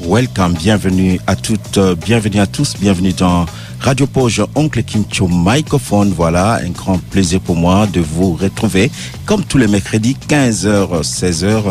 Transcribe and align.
Welcome, 0.00 0.54
bienvenue 0.54 1.20
à 1.26 1.36
toutes, 1.36 1.78
euh, 1.78 1.94
bienvenue 1.94 2.40
à 2.40 2.46
tous, 2.46 2.76
bienvenue 2.80 3.12
dans 3.12 3.44
Radio 3.80 4.06
Pause, 4.06 4.46
Oncle 4.54 4.82
Kincho 4.82 5.28
Microphone. 5.28 6.12
Voilà, 6.14 6.60
un 6.64 6.70
grand 6.70 6.98
plaisir 7.10 7.40
pour 7.40 7.56
moi 7.56 7.86
de 7.86 8.00
vous 8.00 8.34
retrouver 8.34 8.90
comme 9.24 9.44
tous 9.44 9.58
les 9.58 9.68
mercredis, 9.68 10.16
15h, 10.28 11.02
16h, 11.02 11.62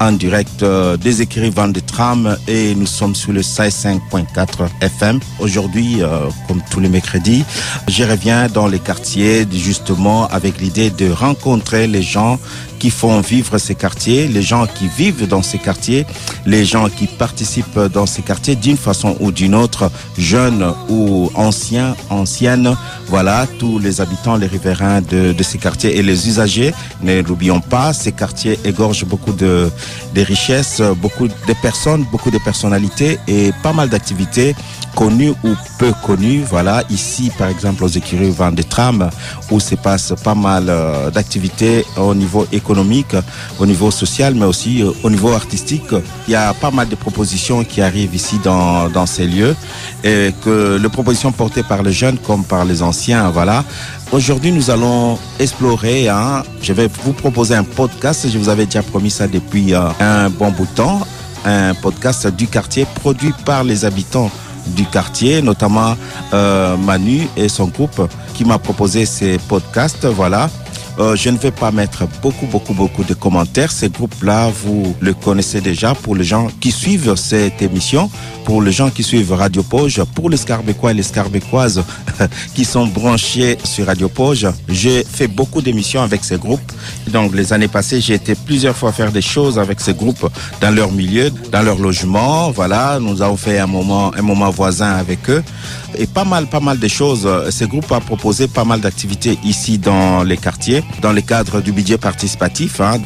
en 0.00 0.12
direct 0.12 0.62
euh, 0.62 0.96
des 0.96 1.22
écrivains 1.22 1.68
de 1.68 1.80
tram 1.80 2.36
et 2.46 2.74
nous 2.74 2.86
sommes 2.86 3.14
sur 3.14 3.32
le 3.32 3.40
65.4 3.40 4.68
FM. 4.80 5.20
Aujourd'hui, 5.38 6.02
euh, 6.02 6.28
comme 6.46 6.60
tous 6.70 6.80
les 6.80 6.88
mercredis, 6.88 7.44
je 7.88 8.04
reviens 8.04 8.48
dans 8.48 8.68
les 8.68 8.78
quartiers 8.78 9.46
justement 9.50 10.28
avec 10.28 10.60
l'idée 10.60 10.90
de 10.90 11.10
rencontrer 11.10 11.86
les 11.86 12.02
gens 12.02 12.38
qui 12.78 12.90
font 12.90 13.20
vivre 13.20 13.58
ces 13.58 13.74
quartiers, 13.74 14.28
les 14.28 14.42
gens 14.42 14.66
qui 14.66 14.88
vivent 14.88 15.26
dans 15.26 15.42
ces 15.42 15.58
quartiers, 15.58 16.06
les 16.44 16.64
gens 16.64 16.88
qui 16.88 17.06
participent 17.06 17.78
dans 17.92 18.06
ces 18.06 18.22
quartiers 18.22 18.56
d'une 18.56 18.76
façon 18.76 19.16
ou 19.20 19.32
d'une 19.32 19.54
autre, 19.54 19.90
jeunes 20.18 20.72
ou 20.88 21.30
anciens, 21.34 21.96
anciennes, 22.10 22.76
voilà, 23.08 23.46
tous 23.58 23.78
les 23.78 24.00
habitants, 24.00 24.36
les 24.36 24.46
riverains 24.46 25.00
de, 25.00 25.34
ces 25.42 25.58
quartiers 25.58 25.96
et 25.96 26.02
les 26.02 26.28
usagers. 26.28 26.74
Ne 27.02 27.22
l'oublions 27.22 27.60
pas, 27.60 27.92
ces 27.92 28.12
quartiers 28.12 28.58
égorgent 28.64 29.04
beaucoup 29.04 29.32
de, 29.32 29.70
richesses, 30.16 30.82
beaucoup 30.96 31.28
de 31.28 31.54
personnes, 31.62 32.04
beaucoup 32.10 32.30
de 32.30 32.38
personnalités 32.38 33.18
et 33.28 33.52
pas 33.62 33.72
mal 33.72 33.88
d'activités 33.88 34.54
connues 34.96 35.34
ou 35.44 35.50
peu 35.78 35.92
connues. 36.04 36.42
Voilà, 36.48 36.82
ici, 36.90 37.30
par 37.38 37.48
exemple, 37.48 37.84
aux 37.84 37.88
écuries 37.88 38.30
vent 38.30 38.50
des 38.50 38.64
trams, 38.64 39.10
où 39.50 39.60
se 39.60 39.74
passe 39.74 40.14
pas 40.24 40.34
mal 40.34 40.66
euh, 40.68 41.10
d'activités 41.10 41.84
au 41.96 42.14
niveau 42.14 42.46
économique, 42.50 42.65
au 43.58 43.66
niveau 43.66 43.90
social, 43.90 44.34
mais 44.34 44.44
aussi 44.44 44.82
euh, 44.82 44.90
au 45.02 45.10
niveau 45.10 45.32
artistique. 45.32 45.90
Il 46.26 46.32
y 46.32 46.36
a 46.36 46.52
pas 46.54 46.70
mal 46.70 46.88
de 46.88 46.94
propositions 46.96 47.64
qui 47.64 47.80
arrivent 47.80 48.14
ici 48.14 48.38
dans, 48.42 48.88
dans 48.88 49.06
ces 49.06 49.26
lieux 49.26 49.54
et 50.04 50.34
que 50.44 50.78
les 50.80 50.88
propositions 50.88 51.32
portées 51.32 51.62
par 51.62 51.82
les 51.82 51.92
jeunes 51.92 52.18
comme 52.18 52.44
par 52.44 52.64
les 52.64 52.82
anciens, 52.82 53.30
voilà. 53.30 53.64
Aujourd'hui, 54.12 54.52
nous 54.52 54.70
allons 54.70 55.18
explorer. 55.40 56.08
Hein, 56.08 56.44
je 56.62 56.72
vais 56.72 56.88
vous 57.02 57.12
proposer 57.12 57.54
un 57.54 57.64
podcast. 57.64 58.26
Je 58.30 58.38
vous 58.38 58.48
avais 58.48 58.66
déjà 58.66 58.82
promis 58.82 59.10
ça 59.10 59.26
depuis 59.26 59.74
euh, 59.74 59.88
un 60.00 60.30
bon 60.30 60.50
bout 60.50 60.66
de 60.66 60.76
temps. 60.76 61.00
Un 61.44 61.74
podcast 61.74 62.26
du 62.28 62.46
quartier 62.46 62.86
produit 63.02 63.32
par 63.44 63.64
les 63.64 63.84
habitants 63.84 64.30
du 64.74 64.84
quartier, 64.84 65.42
notamment 65.42 65.96
euh, 66.32 66.76
Manu 66.76 67.28
et 67.36 67.48
son 67.48 67.66
groupe 67.66 68.08
qui 68.34 68.44
m'a 68.44 68.58
proposé 68.58 69.06
ces 69.06 69.38
podcasts. 69.38 70.06
Voilà. 70.06 70.50
Euh, 70.98 71.14
je 71.14 71.28
ne 71.28 71.36
vais 71.36 71.50
pas 71.50 71.70
mettre 71.70 72.04
beaucoup, 72.22 72.46
beaucoup, 72.46 72.72
beaucoup 72.72 73.04
de 73.04 73.12
commentaires. 73.12 73.70
Ces 73.70 73.90
groupes-là, 73.90 74.50
vous 74.64 74.94
le 75.00 75.12
connaissez 75.12 75.60
déjà 75.60 75.94
pour 75.94 76.14
les 76.14 76.24
gens 76.24 76.48
qui 76.60 76.72
suivent 76.72 77.14
cette 77.16 77.60
émission, 77.60 78.10
pour 78.44 78.62
les 78.62 78.72
gens 78.72 78.88
qui 78.88 79.02
suivent 79.02 79.32
Radio 79.32 79.62
Poge, 79.62 80.02
pour 80.14 80.30
les 80.30 80.38
Scarbécois 80.38 80.92
et 80.92 80.94
les 80.94 81.02
Scarbécoises 81.02 81.84
qui 82.54 82.64
sont 82.64 82.86
branchés 82.86 83.58
sur 83.62 83.86
Radio 83.86 84.08
Poge. 84.08 84.46
J'ai 84.68 85.04
fait 85.04 85.28
beaucoup 85.28 85.60
d'émissions 85.60 86.02
avec 86.02 86.24
ces 86.24 86.38
groupes. 86.38 86.72
Donc, 87.08 87.34
les 87.34 87.52
années 87.52 87.68
passées, 87.68 88.00
j'ai 88.00 88.14
été 88.14 88.34
plusieurs 88.34 88.76
fois 88.76 88.90
faire 88.92 89.12
des 89.12 89.22
choses 89.22 89.58
avec 89.58 89.80
ces 89.80 89.92
groupes 89.92 90.26
dans 90.62 90.74
leur 90.74 90.92
milieu, 90.92 91.30
dans 91.52 91.62
leur 91.62 91.78
logement. 91.78 92.50
Voilà, 92.52 92.98
nous 93.00 93.20
avons 93.20 93.36
fait 93.36 93.58
un 93.58 93.66
moment, 93.66 94.12
un 94.16 94.22
moment 94.22 94.50
voisin 94.50 94.92
avec 94.92 95.28
eux 95.28 95.42
et 95.98 96.06
pas 96.06 96.24
mal, 96.24 96.46
pas 96.46 96.60
mal 96.60 96.78
de 96.78 96.88
choses. 96.88 97.28
Ces 97.50 97.66
groupes 97.66 97.90
ont 97.90 98.00
proposé 98.00 98.48
pas 98.48 98.64
mal 98.64 98.80
d'activités 98.80 99.38
ici 99.44 99.78
dans 99.78 100.22
les 100.22 100.36
quartiers, 100.36 100.82
dans 101.00 101.12
le 101.12 101.20
cadre 101.20 101.60
du 101.60 101.72
budget 101.72 101.98
participatif. 101.98 102.80
Hein. 102.80 103.00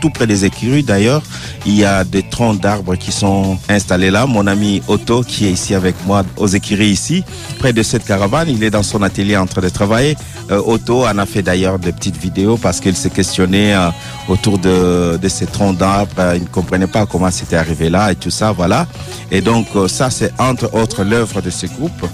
Tout 0.00 0.10
près 0.10 0.26
des 0.26 0.44
écuries 0.44 0.82
d'ailleurs, 0.82 1.22
il 1.64 1.74
y 1.74 1.84
a 1.84 2.04
des 2.04 2.22
troncs 2.22 2.60
d'arbres 2.60 2.96
qui 2.96 3.12
sont 3.12 3.58
installés 3.68 4.10
là. 4.10 4.26
Mon 4.26 4.46
ami 4.46 4.82
Otto, 4.88 5.22
qui 5.22 5.46
est 5.46 5.50
ici 5.50 5.74
avec 5.74 5.94
moi 6.06 6.22
aux 6.36 6.48
écuries 6.48 6.90
ici, 6.90 7.24
près 7.58 7.72
de 7.72 7.82
cette 7.82 8.04
caravane, 8.04 8.48
il 8.50 8.62
est 8.62 8.70
dans 8.70 8.82
son 8.82 9.02
atelier 9.02 9.38
en 9.38 9.46
train 9.46 9.62
de 9.62 9.70
travailler. 9.70 10.14
Euh, 10.50 10.60
Otto 10.66 11.06
en 11.06 11.16
a 11.16 11.24
fait 11.24 11.42
d'ailleurs 11.42 11.78
des 11.78 11.92
petites 11.92 12.18
vidéos 12.18 12.58
parce 12.58 12.80
qu'il 12.80 12.94
s'est 12.94 13.10
questionné 13.10 13.74
euh, 13.74 13.88
autour 14.28 14.58
de, 14.58 15.18
ces 15.28 15.46
troncs 15.46 15.76
d'arbres. 15.76 16.34
il 16.34 16.42
ne 16.42 16.48
comprenait 16.48 16.86
pas 16.86 17.06
comment 17.06 17.30
c'était 17.30 17.56
arrivé 17.56 17.88
là 17.88 18.12
et 18.12 18.16
tout 18.16 18.30
ça, 18.30 18.52
voilà. 18.52 18.86
Et 19.30 19.40
donc 19.40 19.66
euh, 19.76 19.88
ça, 19.88 20.10
c'est 20.10 20.32
entre 20.38 20.74
autres 20.74 21.04
l'œuvre 21.04 21.40
de 21.40 21.50
ce 21.50 21.66
groupe. 21.66 22.06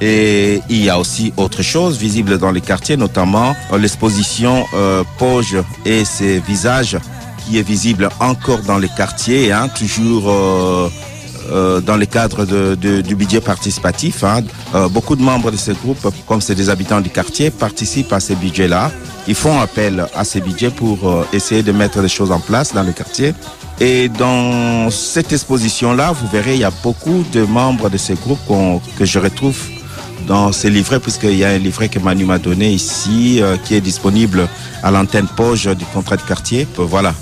Et 0.00 0.60
il 0.68 0.84
y 0.84 0.90
a 0.90 0.98
aussi 0.98 1.32
autre 1.36 1.62
chose 1.62 1.98
visible 1.98 2.38
dans 2.38 2.52
les 2.52 2.60
quartiers, 2.60 2.96
notamment 2.96 3.54
l'exposition 3.76 4.64
euh, 4.74 5.02
Poge 5.18 5.56
et 5.84 6.04
ses 6.04 6.38
visages 6.38 6.96
qui 7.44 7.58
est 7.58 7.62
visible 7.62 8.08
encore 8.20 8.60
dans 8.60 8.78
les 8.78 8.88
quartiers, 8.88 9.52
hein, 9.52 9.68
toujours 9.68 10.28
euh, 10.28 10.88
euh, 11.50 11.80
dans 11.80 11.96
le 11.96 12.04
cadre 12.04 12.44
de, 12.44 12.74
de, 12.74 13.00
du 13.00 13.16
budget 13.16 13.40
participatif. 13.40 14.22
Hein. 14.22 14.42
Euh, 14.74 14.88
beaucoup 14.88 15.16
de 15.16 15.22
membres 15.22 15.50
de 15.50 15.56
ce 15.56 15.72
groupe, 15.72 16.06
comme 16.26 16.40
c'est 16.42 16.54
des 16.54 16.68
habitants 16.68 17.00
du 17.00 17.08
quartier, 17.08 17.50
participent 17.50 18.12
à 18.12 18.20
ces 18.20 18.34
budgets-là. 18.34 18.92
Ils 19.26 19.34
font 19.34 19.58
appel 19.58 20.06
à 20.14 20.24
ces 20.24 20.40
budgets 20.40 20.70
pour 20.70 21.08
euh, 21.08 21.24
essayer 21.32 21.62
de 21.62 21.72
mettre 21.72 22.02
des 22.02 22.08
choses 22.08 22.30
en 22.32 22.40
place 22.40 22.74
dans 22.74 22.82
le 22.82 22.92
quartier. 22.92 23.32
Et 23.80 24.08
dans 24.10 24.90
cette 24.90 25.32
exposition-là, 25.32 26.12
vous 26.12 26.28
verrez, 26.28 26.54
il 26.54 26.60
y 26.60 26.64
a 26.64 26.72
beaucoup 26.82 27.24
de 27.32 27.42
membres 27.44 27.88
de 27.88 27.96
ce 27.96 28.12
groupe 28.12 28.38
que 28.98 29.04
je 29.04 29.18
retrouve 29.18 29.58
dans 30.26 30.52
ces 30.52 30.70
livrets, 30.70 31.00
puisqu'il 31.00 31.36
y 31.36 31.44
a 31.44 31.50
un 31.50 31.58
livret 31.58 31.88
que 31.88 31.98
Manu 31.98 32.24
m'a 32.24 32.38
donné 32.38 32.70
ici, 32.70 33.40
euh, 33.40 33.56
qui 33.56 33.74
est 33.74 33.80
disponible 33.80 34.48
à 34.82 34.90
l'antenne 34.90 35.26
Poge 35.36 35.66
du 35.66 35.84
contrat 35.86 36.16
de 36.16 36.22
quartier. 36.22 36.66
Euh, 36.78 36.84
voilà. 36.84 37.14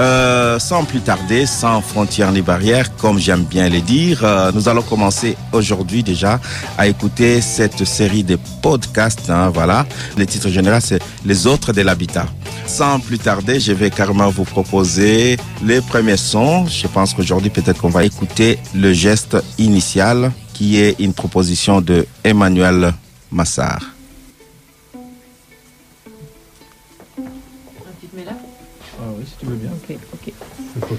Euh, 0.00 0.58
sans 0.58 0.84
plus 0.84 1.00
tarder, 1.00 1.46
sans 1.46 1.80
frontières 1.80 2.32
ni 2.32 2.42
barrières, 2.42 2.96
comme 2.96 3.18
j'aime 3.18 3.44
bien 3.44 3.68
les 3.68 3.80
dire, 3.80 4.24
euh, 4.24 4.50
nous 4.52 4.68
allons 4.68 4.82
commencer 4.82 5.36
aujourd'hui 5.52 6.02
déjà 6.02 6.40
à 6.76 6.88
écouter 6.88 7.40
cette 7.40 7.84
série 7.84 8.24
de 8.24 8.36
podcasts. 8.60 9.30
Hein, 9.30 9.50
voilà, 9.54 9.86
le 10.16 10.26
titre 10.26 10.48
général 10.48 10.80
c'est 10.82 11.00
Les 11.24 11.46
autres 11.46 11.72
de 11.72 11.82
l'habitat. 11.82 12.26
Sans 12.66 12.98
plus 12.98 13.18
tarder, 13.18 13.60
je 13.60 13.72
vais 13.72 13.90
carrément 13.90 14.30
vous 14.30 14.44
proposer 14.44 15.36
les 15.64 15.80
premiers 15.80 16.16
sons. 16.16 16.66
Je 16.66 16.88
pense 16.88 17.14
qu'aujourd'hui 17.14 17.50
peut-être 17.50 17.80
qu'on 17.80 17.88
va 17.88 18.04
écouter 18.04 18.58
le 18.74 18.92
geste 18.92 19.36
initial 19.58 20.32
qui 20.54 20.80
est 20.80 20.98
une 21.00 21.12
proposition 21.12 21.82
de 21.82 22.06
Emmanuel 22.22 22.94
Massard. 23.30 23.90
Ah 28.16 29.10
oui, 29.18 29.24
si 29.26 29.34
tu 29.38 29.46
veux 29.46 29.56
bien. 29.56 29.70
Ok, 29.72 29.96
ok. 30.80 30.98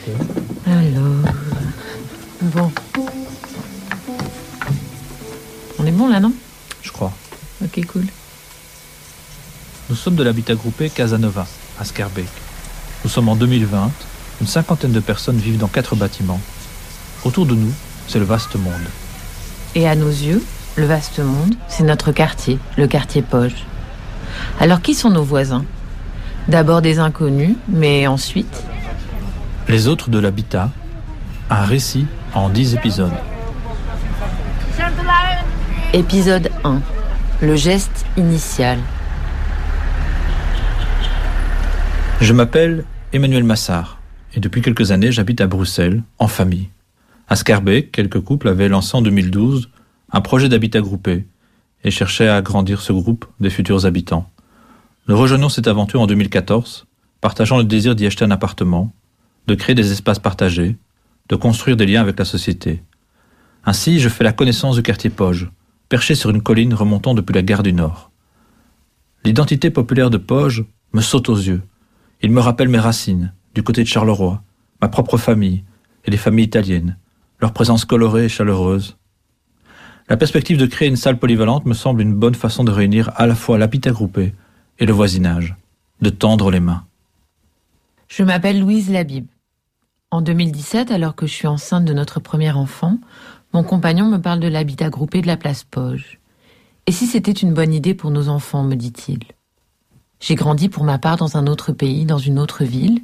Alors, 0.67 1.23
bon. 2.41 2.71
On 5.79 5.85
est 5.85 5.91
bon 5.91 6.07
là, 6.09 6.19
non? 6.19 6.33
Je 6.83 6.91
crois. 6.91 7.13
Ok, 7.63 7.83
cool. 7.87 8.05
Nous 9.89 9.95
sommes 9.95 10.15
de 10.15 10.23
l'habitat 10.23 10.55
groupé 10.55 10.89
Casanova, 10.89 11.47
à 11.79 11.85
Scarbeck. 11.85 12.27
Nous 13.03 13.09
sommes 13.09 13.29
en 13.29 13.35
2020. 13.35 13.91
Une 14.41 14.47
cinquantaine 14.47 14.91
de 14.91 14.99
personnes 14.99 15.37
vivent 15.37 15.57
dans 15.57 15.67
quatre 15.67 15.95
bâtiments. 15.95 16.41
Autour 17.23 17.45
de 17.45 17.55
nous, 17.55 17.71
c'est 18.07 18.19
le 18.19 18.25
vaste 18.25 18.55
monde. 18.55 18.73
Et 19.77 19.89
à 19.89 19.95
nos 19.95 20.07
yeux, 20.07 20.41
le 20.77 20.85
vaste 20.85 21.19
monde, 21.19 21.53
c'est 21.67 21.83
notre 21.83 22.13
quartier, 22.13 22.59
le 22.77 22.87
quartier 22.87 23.21
Poge. 23.21 23.65
Alors 24.61 24.81
qui 24.81 24.95
sont 24.95 25.09
nos 25.09 25.23
voisins? 25.23 25.65
D'abord 26.47 26.81
des 26.81 26.97
inconnus, 26.99 27.57
mais 27.67 28.07
ensuite? 28.07 28.63
Les 29.67 29.87
autres 29.89 30.09
de 30.09 30.17
l'habitat, 30.17 30.71
un 31.49 31.65
récit 31.65 32.05
en 32.33 32.47
dix 32.47 32.73
épisodes. 32.73 33.11
Épisode 35.91 36.49
1. 36.63 36.79
Le 37.41 37.55
geste 37.57 38.05
initial. 38.15 38.79
Je 42.21 42.31
m'appelle 42.31 42.85
Emmanuel 43.11 43.43
Massard 43.43 43.97
et 44.35 44.39
depuis 44.39 44.61
quelques 44.61 44.91
années 44.91 45.11
j'habite 45.11 45.41
à 45.41 45.47
Bruxelles, 45.47 46.01
en 46.17 46.29
famille. 46.29 46.69
À 47.27 47.35
Scarbeck, 47.35 47.91
quelques 47.91 48.21
couples 48.21 48.47
avaient 48.47 48.69
lancé 48.69 48.95
en 48.95 49.01
2012 49.01 49.69
un 50.11 50.21
projet 50.21 50.49
d'habitat 50.49 50.81
groupé 50.81 51.25
et 51.83 51.91
cherchaient 51.91 52.27
à 52.27 52.37
agrandir 52.37 52.81
ce 52.81 52.93
groupe 52.93 53.25
des 53.39 53.49
futurs 53.49 53.85
habitants. 53.85 54.29
Nous 55.07 55.17
rejoignons 55.17 55.49
cette 55.49 55.67
aventure 55.67 56.01
en 56.01 56.07
2014, 56.07 56.87
partageant 57.21 57.57
le 57.57 57.63
désir 57.63 57.95
d'y 57.95 58.05
acheter 58.05 58.25
un 58.25 58.31
appartement, 58.31 58.93
de 59.47 59.55
créer 59.55 59.75
des 59.75 59.91
espaces 59.91 60.19
partagés, 60.19 60.77
de 61.29 61.35
construire 61.35 61.77
des 61.77 61.85
liens 61.85 62.01
avec 62.01 62.17
la 62.17 62.25
société. 62.25 62.83
Ainsi, 63.65 63.99
je 63.99 64.09
fais 64.09 64.23
la 64.23 64.33
connaissance 64.33 64.75
du 64.75 64.83
quartier 64.83 65.09
Poge, 65.09 65.49
perché 65.89 66.15
sur 66.15 66.29
une 66.29 66.41
colline 66.41 66.73
remontant 66.73 67.13
depuis 67.13 67.33
la 67.33 67.41
gare 67.41 67.63
du 67.63 67.73
Nord. 67.73 68.11
L'identité 69.23 69.69
populaire 69.69 70.09
de 70.09 70.17
Poge 70.17 70.65
me 70.93 71.01
saute 71.01 71.29
aux 71.29 71.37
yeux. 71.37 71.63
Il 72.21 72.31
me 72.31 72.41
rappelle 72.41 72.69
mes 72.69 72.79
racines, 72.79 73.33
du 73.53 73.63
côté 73.63 73.83
de 73.83 73.87
Charleroi, 73.87 74.43
ma 74.81 74.87
propre 74.87 75.17
famille 75.17 75.63
et 76.05 76.11
les 76.11 76.17
familles 76.17 76.45
italiennes, 76.45 76.97
leur 77.39 77.53
présence 77.53 77.85
colorée 77.85 78.25
et 78.25 78.29
chaleureuse. 78.29 78.97
La 80.07 80.17
perspective 80.17 80.57
de 80.57 80.67
créer 80.67 80.87
une 80.87 80.97
salle 80.97 81.17
polyvalente 81.17 81.65
me 81.65 81.73
semble 81.73 82.01
une 82.01 82.13
bonne 82.13 82.35
façon 82.35 82.63
de 82.63 82.69
réunir 82.69 83.09
à 83.15 83.25
la 83.25 83.33
fois 83.33 83.57
l'habitat 83.57 83.91
groupé 83.91 84.35
et 84.77 84.85
le 84.85 84.93
voisinage, 84.93 85.55
de 86.01 86.11
tendre 86.11 86.51
les 86.51 86.59
mains. 86.59 86.85
Je 88.07 88.21
m'appelle 88.21 88.59
Louise 88.59 88.91
Labib. 88.91 89.25
En 90.11 90.21
2017, 90.21 90.91
alors 90.91 91.15
que 91.15 91.25
je 91.25 91.33
suis 91.33 91.47
enceinte 91.47 91.85
de 91.85 91.93
notre 91.93 92.19
premier 92.19 92.51
enfant, 92.51 92.99
mon 93.51 93.63
compagnon 93.63 94.05
me 94.07 94.21
parle 94.21 94.39
de 94.39 94.47
l'habitat 94.47 94.91
groupé 94.91 95.21
de 95.21 95.27
la 95.27 95.37
place 95.37 95.63
Poge. 95.63 96.19
Et 96.85 96.91
si 96.91 97.07
c'était 97.07 97.31
une 97.31 97.55
bonne 97.55 97.73
idée 97.73 97.95
pour 97.95 98.11
nos 98.11 98.29
enfants, 98.29 98.63
me 98.63 98.75
dit-il? 98.75 99.23
J'ai 100.19 100.35
grandi 100.35 100.69
pour 100.69 100.83
ma 100.83 100.99
part 100.99 101.17
dans 101.17 101.35
un 101.35 101.47
autre 101.47 101.71
pays, 101.71 102.05
dans 102.05 102.19
une 102.19 102.37
autre 102.37 102.63
ville, 102.63 103.01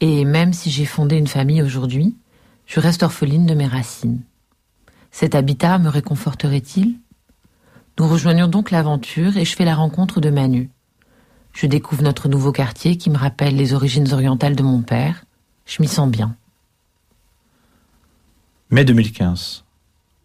et 0.00 0.26
même 0.26 0.52
si 0.52 0.70
j'ai 0.70 0.84
fondé 0.84 1.16
une 1.16 1.26
famille 1.26 1.62
aujourd'hui, 1.62 2.14
je 2.66 2.80
reste 2.80 3.02
orpheline 3.02 3.46
de 3.46 3.54
mes 3.54 3.66
racines. 3.66 4.20
Cet 5.12 5.34
habitat 5.34 5.78
me 5.78 5.90
réconforterait-il? 5.90 6.98
Nous 7.98 8.08
rejoignons 8.08 8.48
donc 8.48 8.70
l'aventure 8.70 9.36
et 9.36 9.44
je 9.44 9.54
fais 9.54 9.66
la 9.66 9.74
rencontre 9.74 10.20
de 10.20 10.30
Manu. 10.30 10.70
Je 11.52 11.66
découvre 11.66 12.02
notre 12.02 12.28
nouveau 12.28 12.50
quartier 12.50 12.96
qui 12.96 13.10
me 13.10 13.18
rappelle 13.18 13.54
les 13.54 13.74
origines 13.74 14.10
orientales 14.12 14.56
de 14.56 14.62
mon 14.62 14.80
père. 14.80 15.24
Je 15.66 15.82
m'y 15.82 15.88
sens 15.88 16.08
bien. 16.08 16.34
Mai 18.70 18.86
2015. 18.86 19.64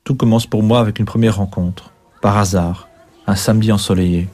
Tout 0.06 0.16
commence 0.16 0.48
pour 0.48 0.64
moi 0.64 0.80
avec 0.80 1.00
une 1.00 1.06
première 1.06 1.36
rencontre, 1.36 1.92
par 2.22 2.38
hasard, 2.38 2.88
un 3.28 3.36
samedi 3.36 3.74
ensoleillé. 3.74 4.30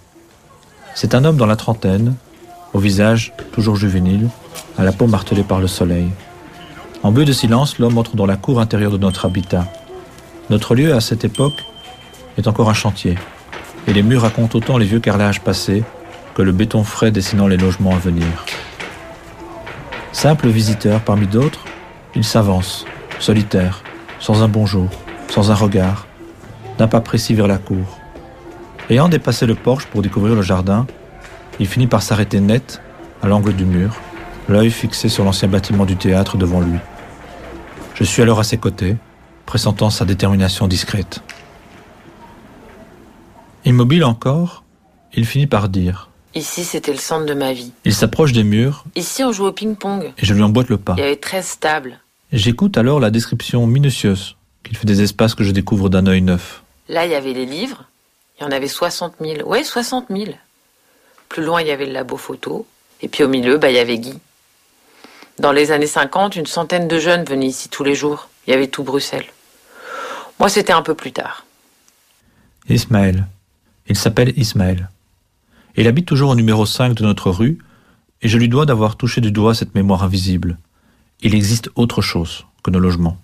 C'est 0.94 1.16
un 1.16 1.26
homme 1.26 1.38
dans 1.38 1.48
la 1.48 1.56
trentaine, 1.56 2.14
au 2.74 2.80
visage 2.80 3.34
toujours 3.52 3.76
juvénile, 3.76 4.30
à 4.78 4.84
la 4.84 4.92
peau 4.92 5.08
martelée 5.08 5.44
par 5.44 5.60
le 5.60 5.68
soleil. 5.68 6.10
En 7.02 7.12
but 7.12 7.26
de 7.26 7.34
silence, 7.34 7.80
l'homme 7.80 7.98
entre 7.98 8.16
dans 8.16 8.28
la 8.28 8.38
cour 8.38 8.62
intérieure 8.62 8.92
de 8.92 9.00
notre 9.00 9.26
habitat. 9.26 9.68
Notre 10.50 10.76
lieu, 10.76 10.94
à 10.94 11.00
cette 11.00 11.24
époque, 11.24 11.64
est 12.38 12.48
encore 12.48 12.70
un 12.70 12.74
chantier, 12.74 13.18
et 13.88 13.94
les 13.94 14.04
murs 14.04 14.24
racontent 14.24 14.58
autant 14.58 14.78
les 14.78 14.86
vieux 14.86 15.00
carrelages 15.00 15.42
passés 15.42 15.84
que 16.36 16.42
le 16.42 16.52
béton 16.52 16.84
frais 16.84 17.12
dessinant 17.12 17.48
les 17.48 17.58
logements 17.58 17.94
à 17.96 18.00
venir. 18.00 18.28
Simple 20.12 20.50
visiteur 20.50 21.00
parmi 21.02 21.28
d'autres, 21.28 21.64
il 22.16 22.24
s'avance, 22.24 22.86
solitaire, 23.20 23.84
sans 24.20 24.44
un 24.44 24.48
bonjour, 24.48 24.90
sans 25.30 25.50
un 25.50 25.56
regard, 25.56 26.08
d'un 26.78 26.88
pas 26.88 27.02
précis 27.02 27.34
vers 27.34 27.48
la 27.48 27.58
cour. 27.58 28.00
Ayant 28.90 29.08
dépassé 29.08 29.46
le 29.46 29.56
porche 29.56 29.86
pour 29.86 30.02
découvrir 30.02 30.36
le 30.36 30.42
jardin, 30.42 30.86
il 31.60 31.68
finit 31.68 31.88
par 31.88 32.02
s'arrêter 32.02 32.42
net, 32.42 32.82
à 33.22 33.28
l'angle 33.28 33.54
du 33.54 33.64
mur, 33.64 33.96
l'œil 34.50 34.72
fixé 34.72 35.08
sur 35.08 35.24
l'ancien 35.24 35.48
bâtiment 35.48 35.86
du 35.86 35.96
théâtre 35.96 36.38
devant 36.38 36.60
lui. 36.60 36.78
Je 37.96 38.04
suis 38.04 38.22
alors 38.22 38.40
à 38.40 38.44
ses 38.44 38.58
côtés, 38.58 38.98
pressentant 39.46 39.90
sa 39.90 40.06
détermination 40.06 40.68
discrète. 40.68 41.22
Immobile 43.66 44.04
encore, 44.04 44.64
il 45.14 45.26
finit 45.26 45.48
par 45.48 45.70
dire 45.70 46.10
Ici, 46.36 46.64
c'était 46.64 46.92
le 46.92 46.98
centre 46.98 47.26
de 47.26 47.34
ma 47.34 47.54
vie. 47.54 47.72
Il 47.86 47.94
s'approche 47.94 48.32
des 48.34 48.44
murs 48.44 48.84
Ici, 48.96 49.24
on 49.24 49.32
jouait 49.32 49.50
au 49.50 49.52
ping-pong. 49.52 50.12
et 50.18 50.26
je 50.26 50.34
lui 50.34 50.42
emboîte 50.42 50.70
le 50.70 50.78
pas. 50.78 50.96
Il 50.98 51.02
y 51.02 51.04
avait 51.04 51.16
13 51.16 51.60
tables. 51.60 52.00
J'écoute 52.32 52.78
alors 52.78 53.00
la 53.00 53.12
description 53.12 53.68
minutieuse 53.68 54.36
qu'il 54.64 54.76
fait 54.76 54.88
des 54.88 55.02
espaces 55.04 55.36
que 55.36 55.44
je 55.44 55.52
découvre 55.52 55.90
d'un 55.90 56.08
œil 56.08 56.22
neuf. 56.22 56.64
Là, 56.90 57.06
il 57.06 57.12
y 57.12 57.16
avait 57.16 57.34
les 57.34 57.46
livres. 57.46 57.84
Il 58.40 58.44
y 58.44 58.46
en 58.48 58.52
avait 58.52 58.68
60 58.68 59.16
000. 59.22 59.48
Ouais, 59.48 59.64
60 59.64 60.06
000. 60.10 60.32
Plus 61.30 61.44
loin, 61.44 61.62
il 61.62 61.68
y 61.68 61.72
avait 61.72 61.86
le 61.86 61.94
labo 61.94 62.18
photo. 62.18 62.66
Et 63.02 63.08
puis 63.08 63.24
au 63.24 63.28
milieu, 63.28 63.58
bah, 63.58 63.70
il 63.70 63.76
y 63.76 63.80
avait 63.80 63.98
Guy. 64.00 64.18
Dans 65.40 65.52
les 65.52 65.72
années 65.72 65.88
50, 65.88 66.36
une 66.36 66.46
centaine 66.48 66.88
de 66.88 66.98
jeunes 67.00 67.24
venaient 67.26 67.48
ici 67.48 67.70
tous 67.70 67.84
les 67.84 67.96
jours. 67.96 68.30
Il 68.46 68.52
y 68.52 68.54
avait 68.54 68.68
tout 68.68 68.84
Bruxelles. 68.84 69.26
Moi, 70.40 70.50
c'était 70.50 70.74
un 70.74 70.82
peu 70.82 70.96
plus 70.96 71.12
tard. 71.12 71.46
Ismaël. 72.70 73.28
Il 73.88 73.98
s'appelle 73.98 74.34
Ismaël. 74.38 74.90
Il 75.76 75.88
habite 75.88 76.06
toujours 76.06 76.32
au 76.32 76.36
numéro 76.36 76.66
5 76.66 76.94
de 76.94 77.04
notre 77.04 77.30
rue, 77.30 77.58
et 78.22 78.28
je 78.28 78.38
lui 78.38 78.48
dois 78.48 78.66
d'avoir 78.66 78.96
touché 78.96 79.22
du 79.22 79.32
doigt 79.32 79.54
cette 79.54 79.76
mémoire 79.76 80.04
invisible. 80.04 80.58
Il 81.22 81.36
existe 81.36 81.70
autre 81.76 82.02
chose 82.02 82.46
que 82.64 82.72
nos 82.72 82.80
logements, 82.80 83.18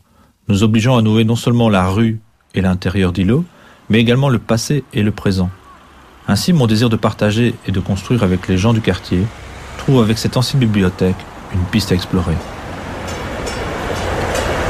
nous 0.48 0.64
obligeant 0.64 0.98
à 0.98 1.02
nouer 1.02 1.24
non 1.24 1.36
seulement 1.36 1.70
la 1.70 1.88
rue 1.88 2.20
et 2.54 2.62
l'intérieur 2.62 3.14
d'îlots, 3.14 3.46
mais 3.90 4.00
également 4.00 4.30
le 4.30 4.40
passé 4.40 4.84
et 4.94 5.04
le 5.04 5.12
présent. 5.12 5.50
Ainsi, 6.28 6.54
mon 6.54 6.68
désir 6.68 6.90
de 6.90 6.96
partager 6.96 7.56
et 7.68 7.72
de 7.72 7.80
construire 7.80 8.24
avec 8.24 8.48
les 8.48 8.58
gens 8.58 8.74
du 8.74 8.82
quartier 8.82 9.24
trouve 9.78 10.02
avec 10.02 10.18
cette 10.18 10.38
ancienne 10.38 10.60
bibliothèque 10.60 11.16
une 11.54 11.64
piste 11.66 11.92
à 11.92 11.96
explorer. 11.96 12.36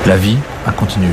La 0.06 0.18
vie 0.18 0.38
a 0.66 0.72
continué. 0.72 1.10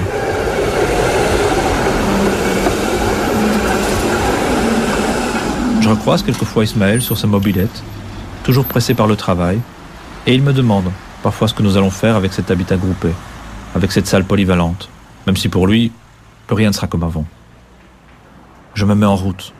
Je 5.81 5.89
recroise 5.89 6.23
quelquefois 6.23 6.65
Ismaël 6.65 7.03
sur 7.03 7.19
sa 7.19 7.27
mobilette, 7.27 7.83
toujours 8.45 8.65
pressé 8.65 8.95
par 8.95 9.07
le 9.07 9.17
travail, 9.17 9.61
et 10.27 10.35
il 10.35 10.43
me 10.43 10.53
demande 10.53 10.91
parfois 11.23 11.49
ce 11.49 11.55
que 11.55 11.63
nous 11.63 11.77
allons 11.77 11.91
faire 11.91 12.17
avec 12.17 12.33
cet 12.33 12.51
habitat 12.51 12.77
groupé, 12.77 13.11
avec 13.75 13.93
cette 13.93 14.07
salle 14.07 14.25
polyvalente, 14.25 14.89
même 15.27 15.37
si 15.37 15.49
pour 15.49 15.67
lui, 15.67 15.93
plus 16.47 16.57
rien 16.57 16.69
ne 16.69 16.75
sera 16.75 16.87
comme 16.87 17.03
avant. 17.03 17.25
Je 18.75 18.85
me 18.85 18.95
mets 18.95 19.07
en 19.07 19.17
route, 19.17 19.53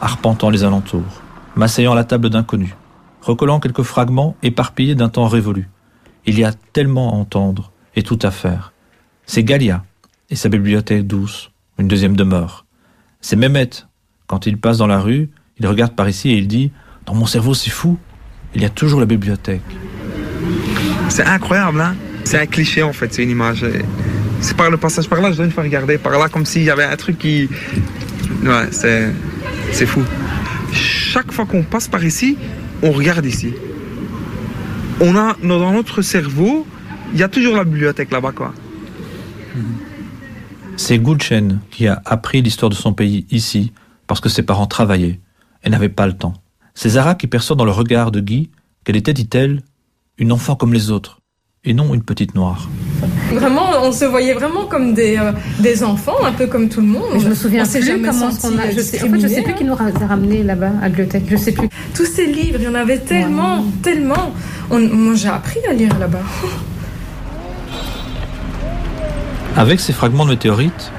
arpentant 0.00 0.50
les 0.50 0.64
alentours, 0.64 1.22
m'asseyant 1.56 1.92
à 1.92 1.96
la 1.96 2.04
table 2.04 2.30
d'inconnus, 2.30 2.74
recollant 3.22 3.60
quelques 3.60 3.82
fragments 3.82 4.34
éparpillés 4.42 4.94
d'un 4.94 5.08
temps 5.08 5.28
révolu. 5.28 5.68
Il 6.24 6.38
y 6.38 6.44
a 6.44 6.52
tellement 6.72 7.12
à 7.12 7.16
entendre 7.16 7.70
et 7.96 8.02
tout 8.02 8.18
à 8.22 8.30
faire. 8.30 8.72
C'est 9.26 9.42
Galia 9.42 9.84
et 10.30 10.36
sa 10.36 10.48
bibliothèque 10.48 11.06
douce, 11.06 11.50
une 11.78 11.88
deuxième 11.88 12.16
demeure. 12.16 12.66
C'est 13.20 13.36
Mehmet. 13.36 13.70
Quand 14.26 14.46
il 14.46 14.58
passe 14.58 14.78
dans 14.78 14.86
la 14.86 15.00
rue, 15.00 15.30
il 15.58 15.66
regarde 15.66 15.94
par 15.94 16.08
ici 16.08 16.30
et 16.30 16.36
il 16.36 16.46
dit 16.46 16.70
Dans 17.06 17.14
mon 17.14 17.26
cerveau, 17.26 17.54
c'est 17.54 17.70
fou. 17.70 17.98
Il 18.54 18.62
y 18.62 18.64
a 18.64 18.70
toujours 18.70 19.00
la 19.00 19.06
bibliothèque. 19.06 19.62
C'est 21.08 21.24
incroyable, 21.24 21.80
hein? 21.80 21.96
C'est 22.24 22.40
un 22.40 22.46
cliché 22.46 22.82
en 22.82 22.92
fait, 22.92 23.14
c'est 23.14 23.22
une 23.22 23.30
image. 23.30 23.64
C'est 24.40 24.56
par 24.56 24.70
le 24.70 24.76
passage 24.76 25.08
par 25.08 25.20
là, 25.20 25.30
je 25.30 25.36
dois 25.36 25.46
une 25.46 25.52
fois 25.52 25.62
regarder 25.62 25.96
par 25.96 26.18
là 26.18 26.28
comme 26.28 26.44
s'il 26.44 26.62
y 26.62 26.70
avait 26.70 26.84
un 26.84 26.96
truc 26.96 27.18
qui. 27.18 27.48
Ouais, 28.44 28.68
c'est. 28.70 29.12
C'est 29.72 29.86
fou. 29.86 30.02
Chaque 30.72 31.32
fois 31.32 31.46
qu'on 31.46 31.62
passe 31.62 31.88
par 31.88 32.04
ici, 32.04 32.36
on 32.82 32.90
regarde 32.90 33.24
ici. 33.26 33.54
On 35.00 35.16
a 35.16 35.36
dans 35.42 35.72
notre 35.72 36.02
cerveau, 36.02 36.66
il 37.12 37.18
y 37.18 37.22
a 37.22 37.28
toujours 37.28 37.56
la 37.56 37.64
bibliothèque 37.64 38.10
là-bas, 38.10 38.32
quoi. 38.32 38.52
C'est 40.76 40.98
Gulchen 40.98 41.60
qui 41.70 41.86
a 41.88 42.02
appris 42.04 42.42
l'histoire 42.42 42.68
de 42.70 42.74
son 42.74 42.92
pays 42.92 43.26
ici 43.30 43.72
parce 44.06 44.20
que 44.20 44.28
ses 44.28 44.42
parents 44.42 44.66
travaillaient 44.66 45.20
et 45.64 45.70
n'avaient 45.70 45.88
pas 45.88 46.06
le 46.06 46.12
temps. 46.12 46.34
C'est 46.74 46.90
Zara 46.90 47.14
qui 47.14 47.26
perçoit 47.26 47.56
dans 47.56 47.64
le 47.64 47.70
regard 47.70 48.10
de 48.10 48.20
Guy 48.20 48.50
qu'elle 48.84 48.96
était, 48.96 49.14
dit-elle, 49.14 49.62
une 50.18 50.32
enfant 50.32 50.54
comme 50.54 50.74
les 50.74 50.90
autres 50.90 51.20
et 51.64 51.72
non 51.74 51.94
une 51.94 52.02
petite 52.02 52.34
noire. 52.34 52.68
Vraiment, 53.32 53.70
on 53.82 53.90
se 53.90 54.04
voyait 54.04 54.34
vraiment 54.34 54.66
comme 54.66 54.94
des, 54.94 55.16
euh, 55.16 55.32
des 55.60 55.82
enfants, 55.82 56.14
un 56.24 56.32
peu 56.32 56.46
comme 56.46 56.68
tout 56.68 56.80
le 56.80 56.86
monde. 56.86 57.02
Mais 57.14 57.20
je 57.20 57.28
me 57.28 57.34
souviens 57.34 57.64
On 57.64 57.68
plus 57.68 57.82
jamais 57.84 58.08
comment 58.08 58.30
on 58.44 58.58
a. 58.58 58.70
Je 58.70 58.80
sais, 58.80 59.02
en 59.02 59.10
fait, 59.10 59.20
je 59.20 59.26
sais 59.26 59.42
plus 59.42 59.54
qui 59.54 59.64
nous 59.64 59.72
a 59.72 60.06
ramené 60.06 60.42
là-bas 60.44 60.70
à 60.78 60.82
la 60.82 60.88
bibliothèque. 60.90 61.24
Je 61.28 61.36
sais 61.36 61.52
plus. 61.52 61.68
Tous 61.94 62.04
ces 62.06 62.26
livres, 62.26 62.58
il 62.60 62.64
y 62.64 62.68
en 62.68 62.74
avait 62.74 62.98
tellement, 62.98 63.64
tellement. 63.82 64.32
On- 64.70 64.78
moi, 64.78 65.14
j'ai 65.16 65.28
appris 65.28 65.58
à 65.68 65.72
lire 65.72 65.98
là-bas. 65.98 66.20
Avec 69.56 69.80
ces 69.80 69.94
fragments 69.94 70.26
de 70.26 70.30
météorites, 70.30 70.92